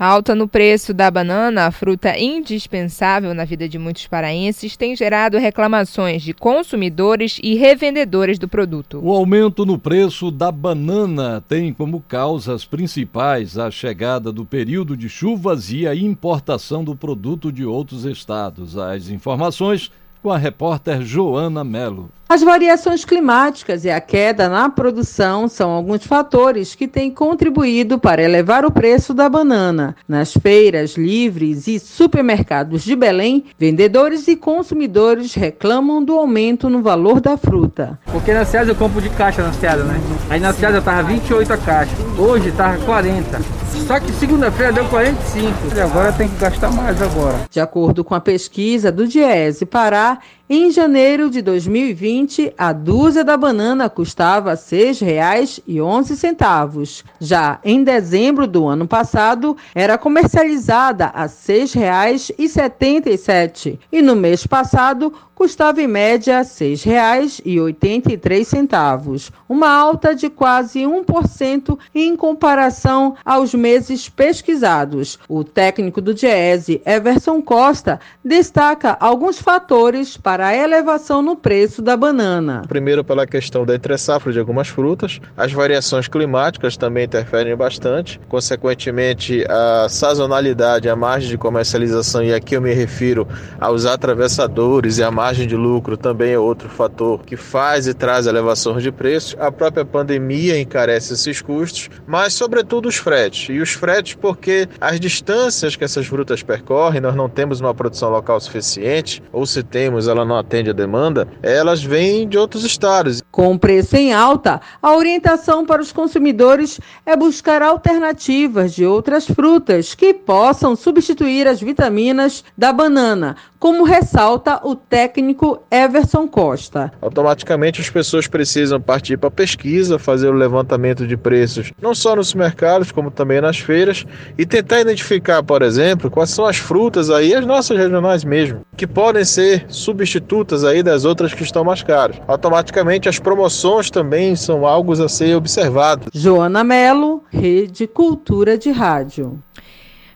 [0.00, 4.96] A alta no preço da banana, a fruta indispensável na vida de muitos paraenses, tem
[4.96, 8.98] gerado reclamações de consumidores e revendedores do produto.
[9.04, 15.06] O aumento no preço da banana tem como causas principais a chegada do período de
[15.06, 18.78] chuvas e a importação do produto de outros estados.
[18.78, 19.92] As informações
[20.22, 22.10] com a repórter Joana Melo.
[22.28, 28.22] As variações climáticas e a queda na produção são alguns fatores que têm contribuído para
[28.22, 29.96] elevar o preço da banana.
[30.06, 37.20] Nas feiras livres e supermercados de Belém, vendedores e consumidores reclamam do aumento no valor
[37.20, 37.98] da fruta.
[38.12, 40.00] Porque na cidade eu compro de caixa na cidade, né?
[40.28, 43.40] Aí na cidade eu tava 28 a caixa, hoje tava 40.
[43.86, 45.52] Só que segunda-feira deu 45.
[45.74, 47.40] E agora tem que gastar mais agora.
[47.50, 50.09] De acordo com a pesquisa do Diese Pará,
[50.48, 57.04] em janeiro de 2020, a dúzia da banana custava R$ 6,11.
[57.20, 65.12] Já em dezembro do ano passado, era comercializada a R$ 6,77 e no mês passado
[65.40, 75.18] custava em média R$ 6,83, uma alta de quase 1% em comparação aos meses pesquisados.
[75.26, 81.96] O técnico do Diese, Everson Costa, destaca alguns fatores para a elevação no preço da
[81.96, 82.60] banana.
[82.68, 89.42] Primeiro, pela questão da entre-safra de algumas frutas, as variações climáticas também interferem bastante, consequentemente,
[89.48, 93.26] a sazonalidade, a margem de comercialização, e aqui eu me refiro
[93.58, 97.94] aos atravessadores e a margem margem de lucro também é outro fator que faz e
[97.94, 99.36] traz elevações de preços.
[99.38, 103.48] A própria pandemia encarece esses custos, mas sobretudo os fretes.
[103.48, 108.10] E os fretes porque as distâncias que essas frutas percorrem, nós não temos uma produção
[108.10, 113.22] local suficiente, ou se temos, ela não atende a demanda, elas vêm de outros estados.
[113.30, 119.28] Com o preço em alta, a orientação para os consumidores é buscar alternativas de outras
[119.28, 126.90] frutas que possam substituir as vitaminas da banana, como ressalta o técnico Everson Costa.
[127.02, 132.16] Automaticamente as pessoas precisam partir para a pesquisa, fazer o levantamento de preços, não só
[132.16, 134.06] nos mercados, como também nas feiras,
[134.38, 138.86] e tentar identificar, por exemplo, quais são as frutas aí, as nossas regionais mesmo, que
[138.86, 142.16] podem ser substitutas aí das outras que estão mais caras.
[142.26, 146.06] Automaticamente as promoções também são algo a ser observado.
[146.14, 149.38] Joana Melo, Rede Cultura de Rádio.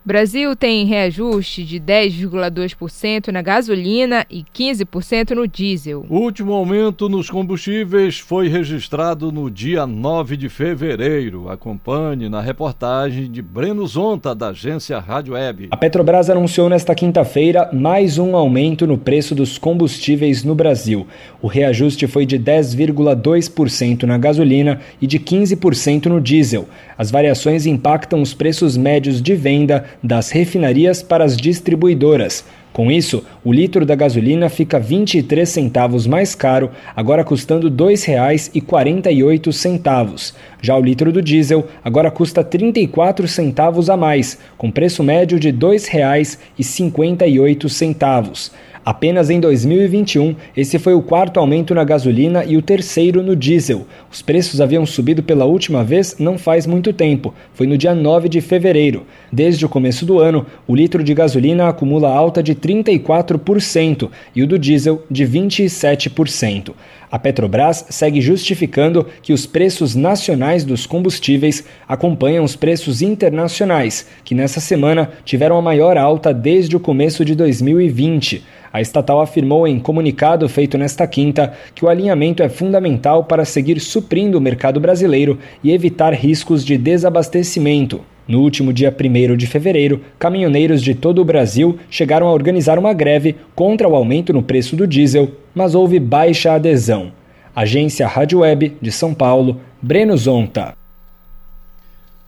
[0.07, 6.05] Brasil tem reajuste de 10,2% na gasolina e 15% no diesel.
[6.11, 11.49] O último aumento nos combustíveis foi registrado no dia 9 de fevereiro.
[11.49, 15.69] Acompanhe na reportagem de Breno Zonta, da agência Rádio Web.
[15.71, 21.07] A Petrobras anunciou nesta quinta-feira mais um aumento no preço dos combustíveis no Brasil.
[21.41, 26.69] O reajuste foi de 10,2% na gasolina e de 15% no diesel.
[26.99, 32.45] As variações impactam os preços médios de venda das refinarias para as distribuidoras.
[32.75, 40.35] Com isso, o litro da gasolina fica 23 centavos mais caro, agora custando R$ 2,48.
[40.61, 45.51] Já o litro do diesel agora custa 34 centavos a mais, com preço médio de
[45.51, 48.51] R$ 2,58.
[48.85, 53.87] Apenas em 2021, esse foi o quarto aumento na gasolina e o terceiro no diesel.
[54.13, 58.29] Os preços haviam subido pela última vez não faz muito tempo, foi no dia 9
[58.29, 59.07] de fevereiro.
[59.33, 64.47] Desde o começo do ano, o litro de gasolina acumula alta de 34% e o
[64.47, 66.75] do diesel de 27%.
[67.11, 74.35] A Petrobras segue justificando que os preços nacionais dos combustíveis acompanham os preços internacionais, que
[74.35, 78.43] nessa semana tiveram a maior alta desde o começo de 2020.
[78.75, 83.79] A estatal afirmou em comunicado feito nesta quinta que o alinhamento é fundamental para seguir
[83.79, 88.01] suprindo o mercado brasileiro e evitar riscos de desabastecimento.
[88.27, 92.93] No último dia 1 de fevereiro, caminhoneiros de todo o Brasil chegaram a organizar uma
[92.93, 97.13] greve contra o aumento no preço do diesel, mas houve baixa adesão.
[97.55, 100.75] Agência Rádio Web de São Paulo, Breno Zonta.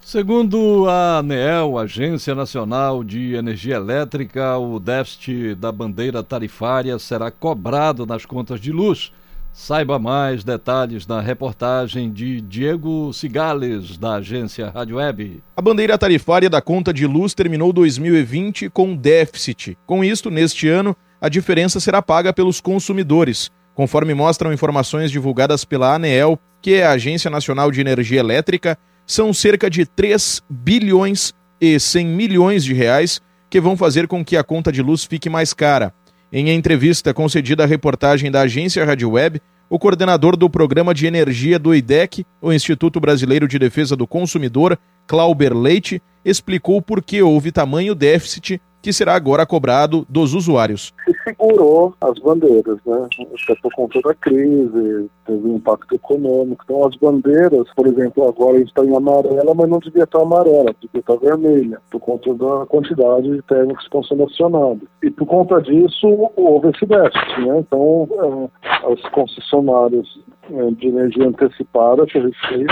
[0.06, 8.06] Segundo a ANEEL, Agência Nacional de Energia Elétrica, o déficit da bandeira tarifária será cobrado
[8.06, 9.10] nas contas de luz.
[9.52, 15.42] Saiba mais detalhes na reportagem de Diego Cigales, da agência Rádio Web.
[15.56, 19.76] A bandeira tarifária da conta de luz terminou 2020 com déficit.
[19.84, 25.96] Com isto, neste ano, a diferença será paga pelos consumidores, conforme mostram informações divulgadas pela
[25.96, 31.78] ANEEL, que é a Agência Nacional de Energia Elétrica são cerca de 3 bilhões e
[31.78, 35.54] 100 milhões de reais que vão fazer com que a conta de luz fique mais
[35.54, 35.94] cara.
[36.32, 39.40] Em entrevista concedida à reportagem da agência Rádio Web,
[39.70, 44.78] o coordenador do Programa de Energia do IDEC, o Instituto Brasileiro de Defesa do Consumidor,
[45.06, 50.94] Clauber Leite, explicou por que houve tamanho déficit que será agora cobrado dos usuários.
[51.04, 53.08] Se segurou as bandeiras, né?
[53.42, 56.62] Até por conta da crise, teve um impacto econômico.
[56.64, 61.00] Então, as bandeiras, por exemplo, agora está em amarela, mas não devia estar amarela, devia
[61.00, 64.88] estar vermelha, por conta da quantidade de térmicos que estão sendo acionados.
[65.02, 67.58] E por conta disso, houve esse déficit, né?
[67.58, 70.35] Então, as concessionárias é,
[70.78, 72.66] de energia antecipada que a gente fez,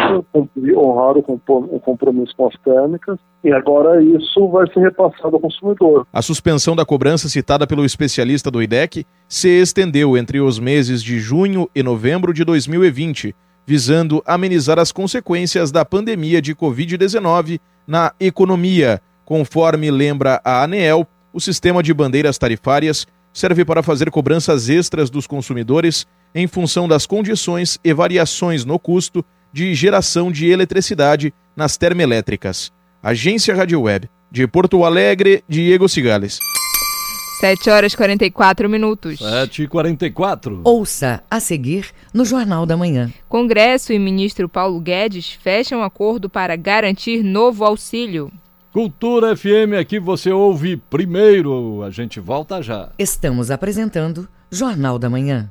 [0.77, 6.07] honraram o compromisso com as térmicas, e agora isso vai ser repassado ao consumidor.
[6.13, 11.19] A suspensão da cobrança citada pelo especialista do IDEC se estendeu entre os meses de
[11.19, 13.35] junho e novembro de 2020,
[13.67, 19.01] visando amenizar as consequências da pandemia de Covid-19 na economia.
[19.25, 25.27] Conforme lembra a ANEEL, o sistema de bandeiras tarifárias serve para fazer cobranças extras dos
[25.27, 32.73] consumidores em função das condições e variações no custo de geração de eletricidade nas termoelétricas.
[33.03, 36.41] Agência Rádio Web, de Porto Alegre, Diego Cigales.
[37.41, 39.19] 7 horas e 44 minutos.
[39.19, 40.63] 7 e 44.
[40.65, 43.13] Ouça a seguir no Jornal da Manhã.
[43.29, 48.33] Congresso e ministro Paulo Guedes fecham acordo para garantir novo auxílio.
[48.73, 51.83] Cultura FM, aqui você ouve primeiro.
[51.83, 52.91] A gente volta já.
[52.99, 55.51] Estamos apresentando Jornal da Manhã.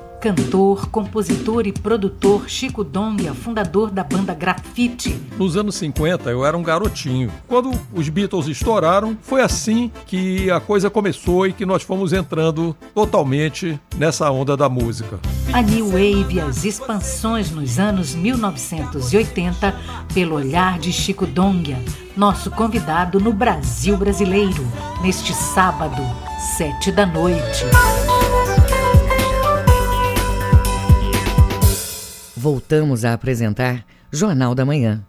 [0.21, 5.19] Cantor, compositor e produtor Chico Donga, fundador da banda Grafite.
[5.35, 7.31] Nos anos 50 eu era um garotinho.
[7.47, 12.77] Quando os Beatles estouraram, foi assim que a coisa começou e que nós fomos entrando
[12.93, 15.19] totalmente nessa onda da música.
[15.51, 19.75] A New Wave e as expansões nos anos 1980
[20.13, 21.79] pelo olhar de Chico Donga,
[22.15, 24.67] nosso convidado no Brasil Brasileiro,
[25.01, 25.99] neste sábado,
[26.57, 27.65] sete da noite.
[32.41, 35.05] Voltamos a apresentar Jornal da Manhã.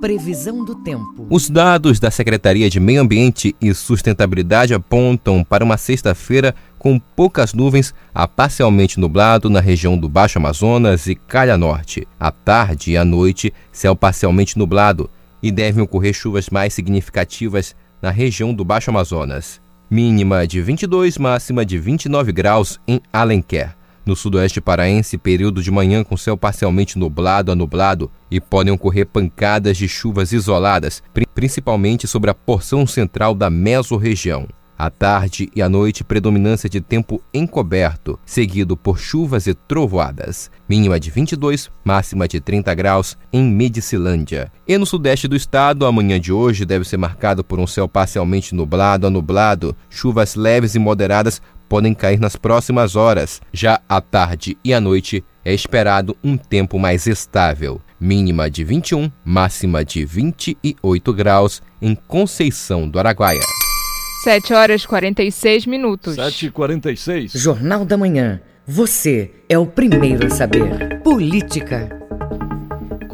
[0.00, 1.28] Previsão do tempo.
[1.30, 7.54] Os dados da Secretaria de Meio Ambiente e Sustentabilidade apontam para uma sexta-feira com poucas
[7.54, 12.04] nuvens a parcialmente nublado na região do Baixo Amazonas e Calha Norte.
[12.18, 15.08] À tarde e à noite, céu parcialmente nublado
[15.40, 19.60] e devem ocorrer chuvas mais significativas na região do Baixo Amazonas.
[19.88, 23.76] Mínima de 22, máxima de 29 graus em Alenquer.
[24.06, 29.06] No sudoeste paraense, período de manhã com céu parcialmente nublado a nublado e podem ocorrer
[29.06, 31.02] pancadas de chuvas isoladas,
[31.34, 34.46] principalmente sobre a porção central da mesorregião.
[34.76, 40.50] À tarde e à noite, predominância de tempo encoberto, seguido por chuvas e trovoadas.
[40.68, 44.50] Mínima de 22, máxima de 30 graus em Medicilândia.
[44.66, 47.86] E no sudeste do estado, a manhã de hoje deve ser marcado por um céu
[47.86, 51.40] parcialmente nublado a nublado, chuvas leves e moderadas
[51.74, 53.42] podem cair nas próximas horas.
[53.52, 57.80] Já à tarde e à noite é esperado um tempo mais estável.
[57.98, 63.40] Mínima de 21, máxima de 28 graus em Conceição do Araguaia.
[64.22, 66.14] 7 horas 46 minutos.
[66.14, 67.32] 7 e 46.
[67.32, 68.40] Jornal da Manhã.
[68.64, 71.00] Você é o primeiro a saber.
[71.02, 72.03] Política.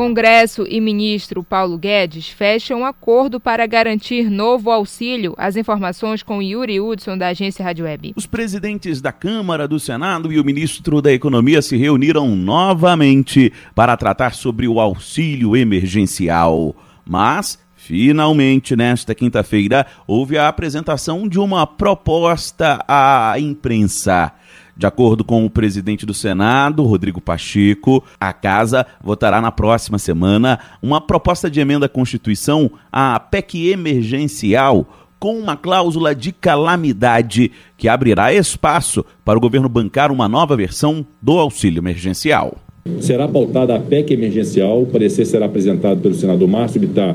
[0.01, 5.35] Congresso e ministro Paulo Guedes fecham um acordo para garantir novo auxílio.
[5.37, 8.15] As informações com Yuri Hudson, da agência Rádio Web.
[8.17, 13.95] Os presidentes da Câmara, do Senado e o ministro da Economia se reuniram novamente para
[13.95, 16.75] tratar sobre o auxílio emergencial.
[17.05, 24.33] Mas Finalmente, nesta quinta-feira, houve a apresentação de uma proposta à imprensa.
[24.81, 30.59] De acordo com o presidente do Senado, Rodrigo Pacheco, a Casa votará na próxima semana
[30.83, 37.91] uma proposta de emenda à Constituição à PEC emergencial com uma cláusula de calamidade que
[37.91, 42.57] abrirá espaço para o governo bancar uma nova versão do auxílio emergencial.
[43.03, 47.15] Será pautada a PEC emergencial, o parecer será apresentado pelo senador Márcio Bittar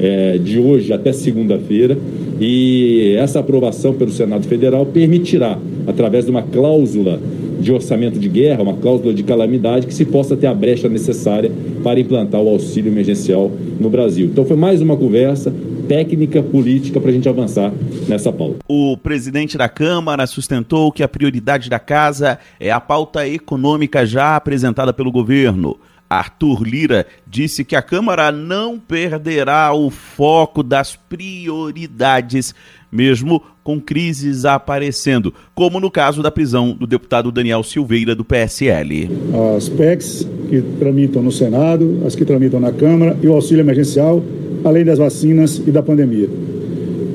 [0.00, 1.96] é, de hoje até segunda-feira
[2.40, 5.56] e essa aprovação pelo Senado Federal permitirá,
[5.86, 7.20] através de uma cláusula
[7.60, 11.50] de orçamento de guerra, uma cláusula de calamidade, que se possa ter a brecha necessária
[11.82, 14.26] para implantar o auxílio emergencial no Brasil.
[14.26, 15.52] Então foi mais uma conversa
[15.88, 17.72] técnica, política para a gente avançar
[18.08, 18.56] nessa pauta.
[18.68, 24.36] O presidente da Câmara sustentou que a prioridade da casa é a pauta econômica já
[24.36, 25.78] apresentada pelo governo.
[26.08, 32.54] Arthur Lira, disse que a Câmara não perderá o foco das prioridades,
[32.94, 39.10] mesmo com crises aparecendo, como no caso da prisão do deputado Daniel Silveira, do PSL.
[39.56, 44.22] As PECs que tramitam no Senado, as que tramitam na Câmara e o auxílio emergencial,
[44.62, 46.28] além das vacinas e da pandemia.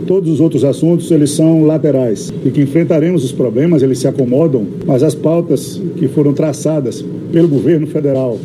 [0.05, 4.67] Todos os outros assuntos, eles são laterais e que enfrentaremos os problemas, eles se acomodam,
[4.85, 8.39] mas as pautas que foram traçadas pelo governo federal,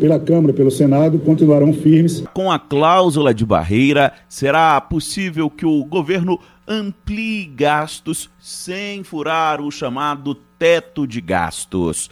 [0.00, 2.24] pela Câmara e pelo Senado continuarão firmes.
[2.34, 9.70] Com a cláusula de barreira, será possível que o governo amplie gastos sem furar o
[9.70, 12.10] chamado teto de gastos.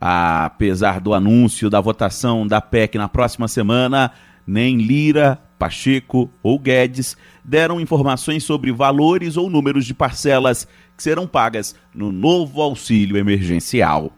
[0.00, 4.12] Apesar do anúncio da votação da PEC na próxima semana,
[4.46, 11.26] nem Lira, Pacheco ou Guedes deram informações sobre valores ou números de parcelas que serão
[11.26, 14.12] pagas no novo auxílio emergencial.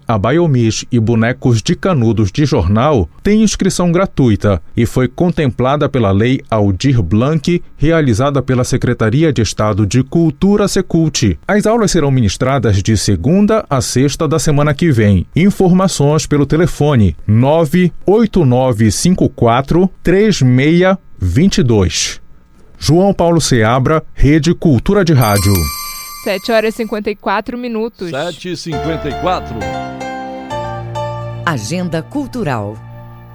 [0.07, 6.11] A Biomis e Bonecos de Canudos de Jornal tem inscrição gratuita e foi contemplada pela
[6.11, 11.37] Lei Aldir Blanc, realizada pela Secretaria de Estado de Cultura Secult.
[11.47, 15.27] As aulas serão ministradas de segunda a sexta da semana que vem.
[15.35, 22.21] Informações pelo telefone 98954 3622.
[22.79, 25.53] João Paulo Seabra, Rede Cultura de Rádio.
[26.23, 28.09] 7 horas e 54 minutos.
[28.09, 29.57] 7 e 54.
[31.45, 32.77] Agenda Cultural.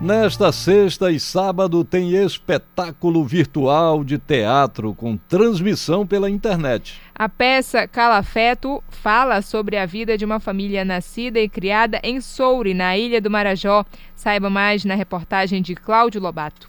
[0.00, 6.98] Nesta sexta e sábado tem espetáculo virtual de teatro com transmissão pela internet.
[7.14, 12.72] A peça Calafeto fala sobre a vida de uma família nascida e criada em Soure,
[12.72, 13.84] na Ilha do Marajó.
[14.16, 16.66] Saiba mais na reportagem de Cláudio Lobato.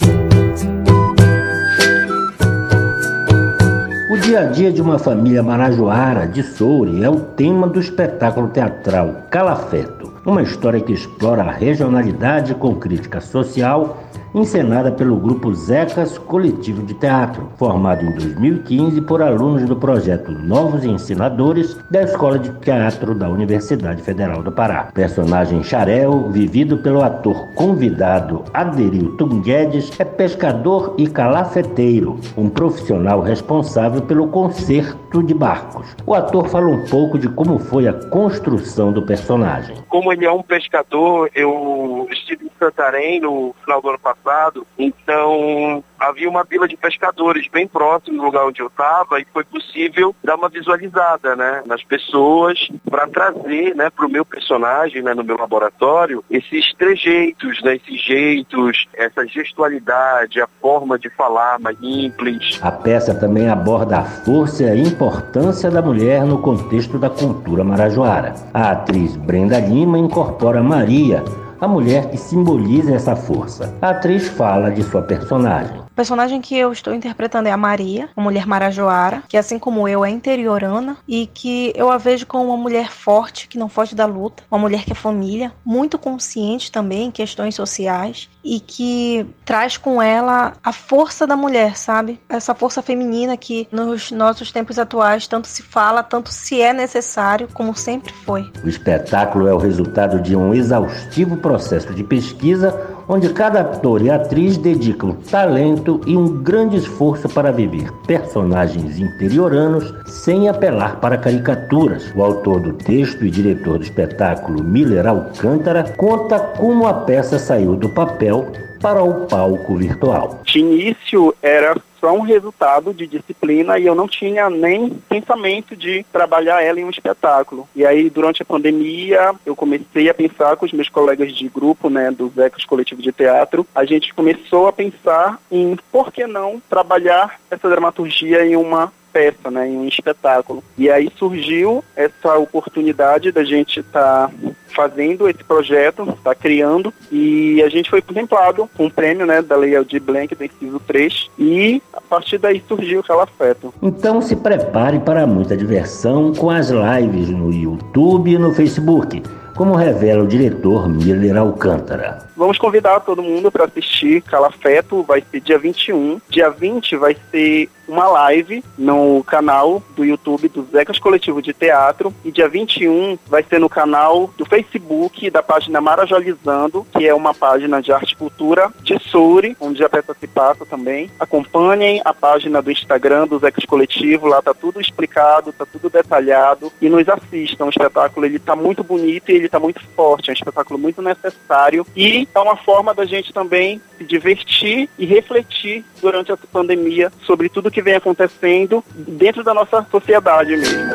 [4.29, 9.23] Dia a dia de uma família marajoara de Soure é o tema do espetáculo teatral
[9.31, 14.03] Calafeto, uma história que explora a regionalidade com crítica social
[14.33, 20.83] encenada pelo grupo Zecas Coletivo de Teatro, formado em 2015 por alunos do projeto Novos
[20.83, 24.91] Ensinadores da Escola de Teatro da Universidade Federal do Pará.
[24.93, 34.01] Personagem Xarel, vivido pelo ator convidado Aderilton Guedes, é pescador e calafeteiro, um profissional responsável
[34.03, 35.95] pelo conserto de barcos.
[36.05, 39.75] O ator fala um pouco de como foi a construção do personagem.
[39.87, 44.67] Como ele é um pescador, eu estive em Santarém no final do ano passado passado,
[44.77, 49.43] então havia uma vila de pescadores bem próximo do lugar onde eu estava e foi
[49.43, 55.13] possível dar uma visualizada né, nas pessoas para trazer né, para o meu personagem, né,
[55.13, 61.77] no meu laboratório, esses trejeitos, né, esses jeitos, essa gestualidade, a forma de falar mais
[61.79, 62.59] simples.
[62.61, 67.63] A peça também aborda a força e a importância da mulher no contexto da cultura
[67.63, 68.35] marajoara.
[68.53, 71.23] A atriz Brenda Lima incorpora Maria,
[71.59, 73.75] a mulher que simboliza essa força.
[73.81, 78.23] A atriz fala de sua personagem personagem que eu estou interpretando é a Maria, uma
[78.23, 82.57] mulher marajoara, que assim como eu é interiorana e que eu a vejo como uma
[82.57, 87.07] mulher forte, que não foge da luta, uma mulher que é família, muito consciente também
[87.07, 92.19] em questões sociais e que traz com ela a força da mulher, sabe?
[92.29, 97.49] Essa força feminina que nos nossos tempos atuais tanto se fala, tanto se é necessário,
[97.53, 98.49] como sempre foi.
[98.63, 104.11] O espetáculo é o resultado de um exaustivo processo de pesquisa onde cada ator e
[104.11, 112.13] atriz dedicam talento e um grande esforço para viver personagens interioranos sem apelar para caricaturas.
[112.15, 117.75] O autor do texto e diretor do espetáculo, Miller Alcântara, conta como a peça saiu
[117.75, 118.45] do papel
[118.79, 120.39] para o palco virtual.
[120.45, 121.75] De início era
[122.07, 126.89] um resultado de disciplina e eu não tinha nem pensamento de trabalhar ela em um
[126.89, 127.67] espetáculo.
[127.75, 131.89] E aí, durante a pandemia, eu comecei a pensar com os meus colegas de grupo,
[131.89, 136.61] né, do Vecos Coletivo de Teatro, a gente começou a pensar em por que não
[136.69, 140.63] trabalhar essa dramaturgia em uma peça, né, em um espetáculo.
[140.77, 144.33] E aí surgiu essa oportunidade da gente estar tá
[144.69, 149.55] fazendo esse projeto, está criando, e a gente foi contemplado com o prêmio né, da
[149.55, 153.73] Lei Aldir Blanc, do inciso 3, e a partir daí surgiu o Calafeto.
[153.81, 159.21] Então se prepare para muita diversão com as lives no YouTube e no Facebook
[159.59, 162.28] como revela o diretor Miller Alcântara.
[162.39, 166.21] Vamos convidar todo mundo para assistir Calafeto, vai ser dia 21.
[166.29, 172.13] Dia 20 vai ser uma live no canal do YouTube do Zecas Coletivo de Teatro
[172.23, 177.33] e dia 21 vai ser no canal do Facebook da página Marajalizando, que é uma
[177.33, 181.09] página de arte e cultura de Suri, onde a peça se passa também.
[181.19, 186.71] Acompanhem a página do Instagram do Zecas Coletivo, lá tá tudo explicado, tá tudo detalhado
[186.79, 187.65] e nos assistam.
[187.65, 191.01] O espetáculo ele tá muito bonito e ele tá muito forte, é um espetáculo muito
[191.01, 197.11] necessário e é uma forma da gente também se divertir e refletir durante essa pandemia
[197.25, 200.89] sobre tudo que vem acontecendo dentro da nossa sociedade mesmo.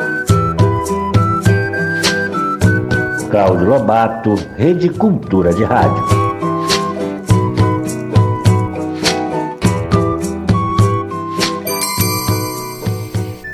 [3.29, 6.24] Cláudio Lobato, Rede Cultura de Rádio.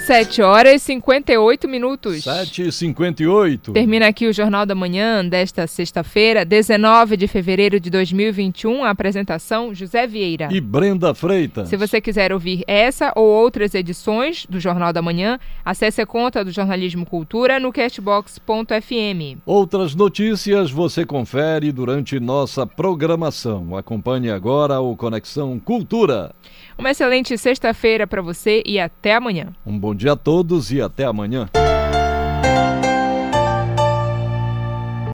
[0.02, 2.24] 7 horas e 58 minutos.
[2.24, 3.72] 7 e 58.
[3.72, 8.84] Termina aqui o Jornal da Manhã desta sexta-feira, 19 de fevereiro de 2021.
[8.84, 10.49] A apresentação José Vieira.
[10.52, 11.70] E Brenda Freitas.
[11.70, 16.43] Se você quiser ouvir essa ou outras edições do Jornal da Manhã, acesse a conta
[16.43, 19.38] do Jornalismo Cultura no castbox.fm.
[19.45, 23.78] Outras notícias você confere durante nossa programação.
[23.78, 26.34] Acompanhe agora o Conexão Cultura.
[26.82, 29.54] Uma excelente sexta-feira para você e até amanhã.
[29.64, 31.48] Um bom dia a todos e até amanhã.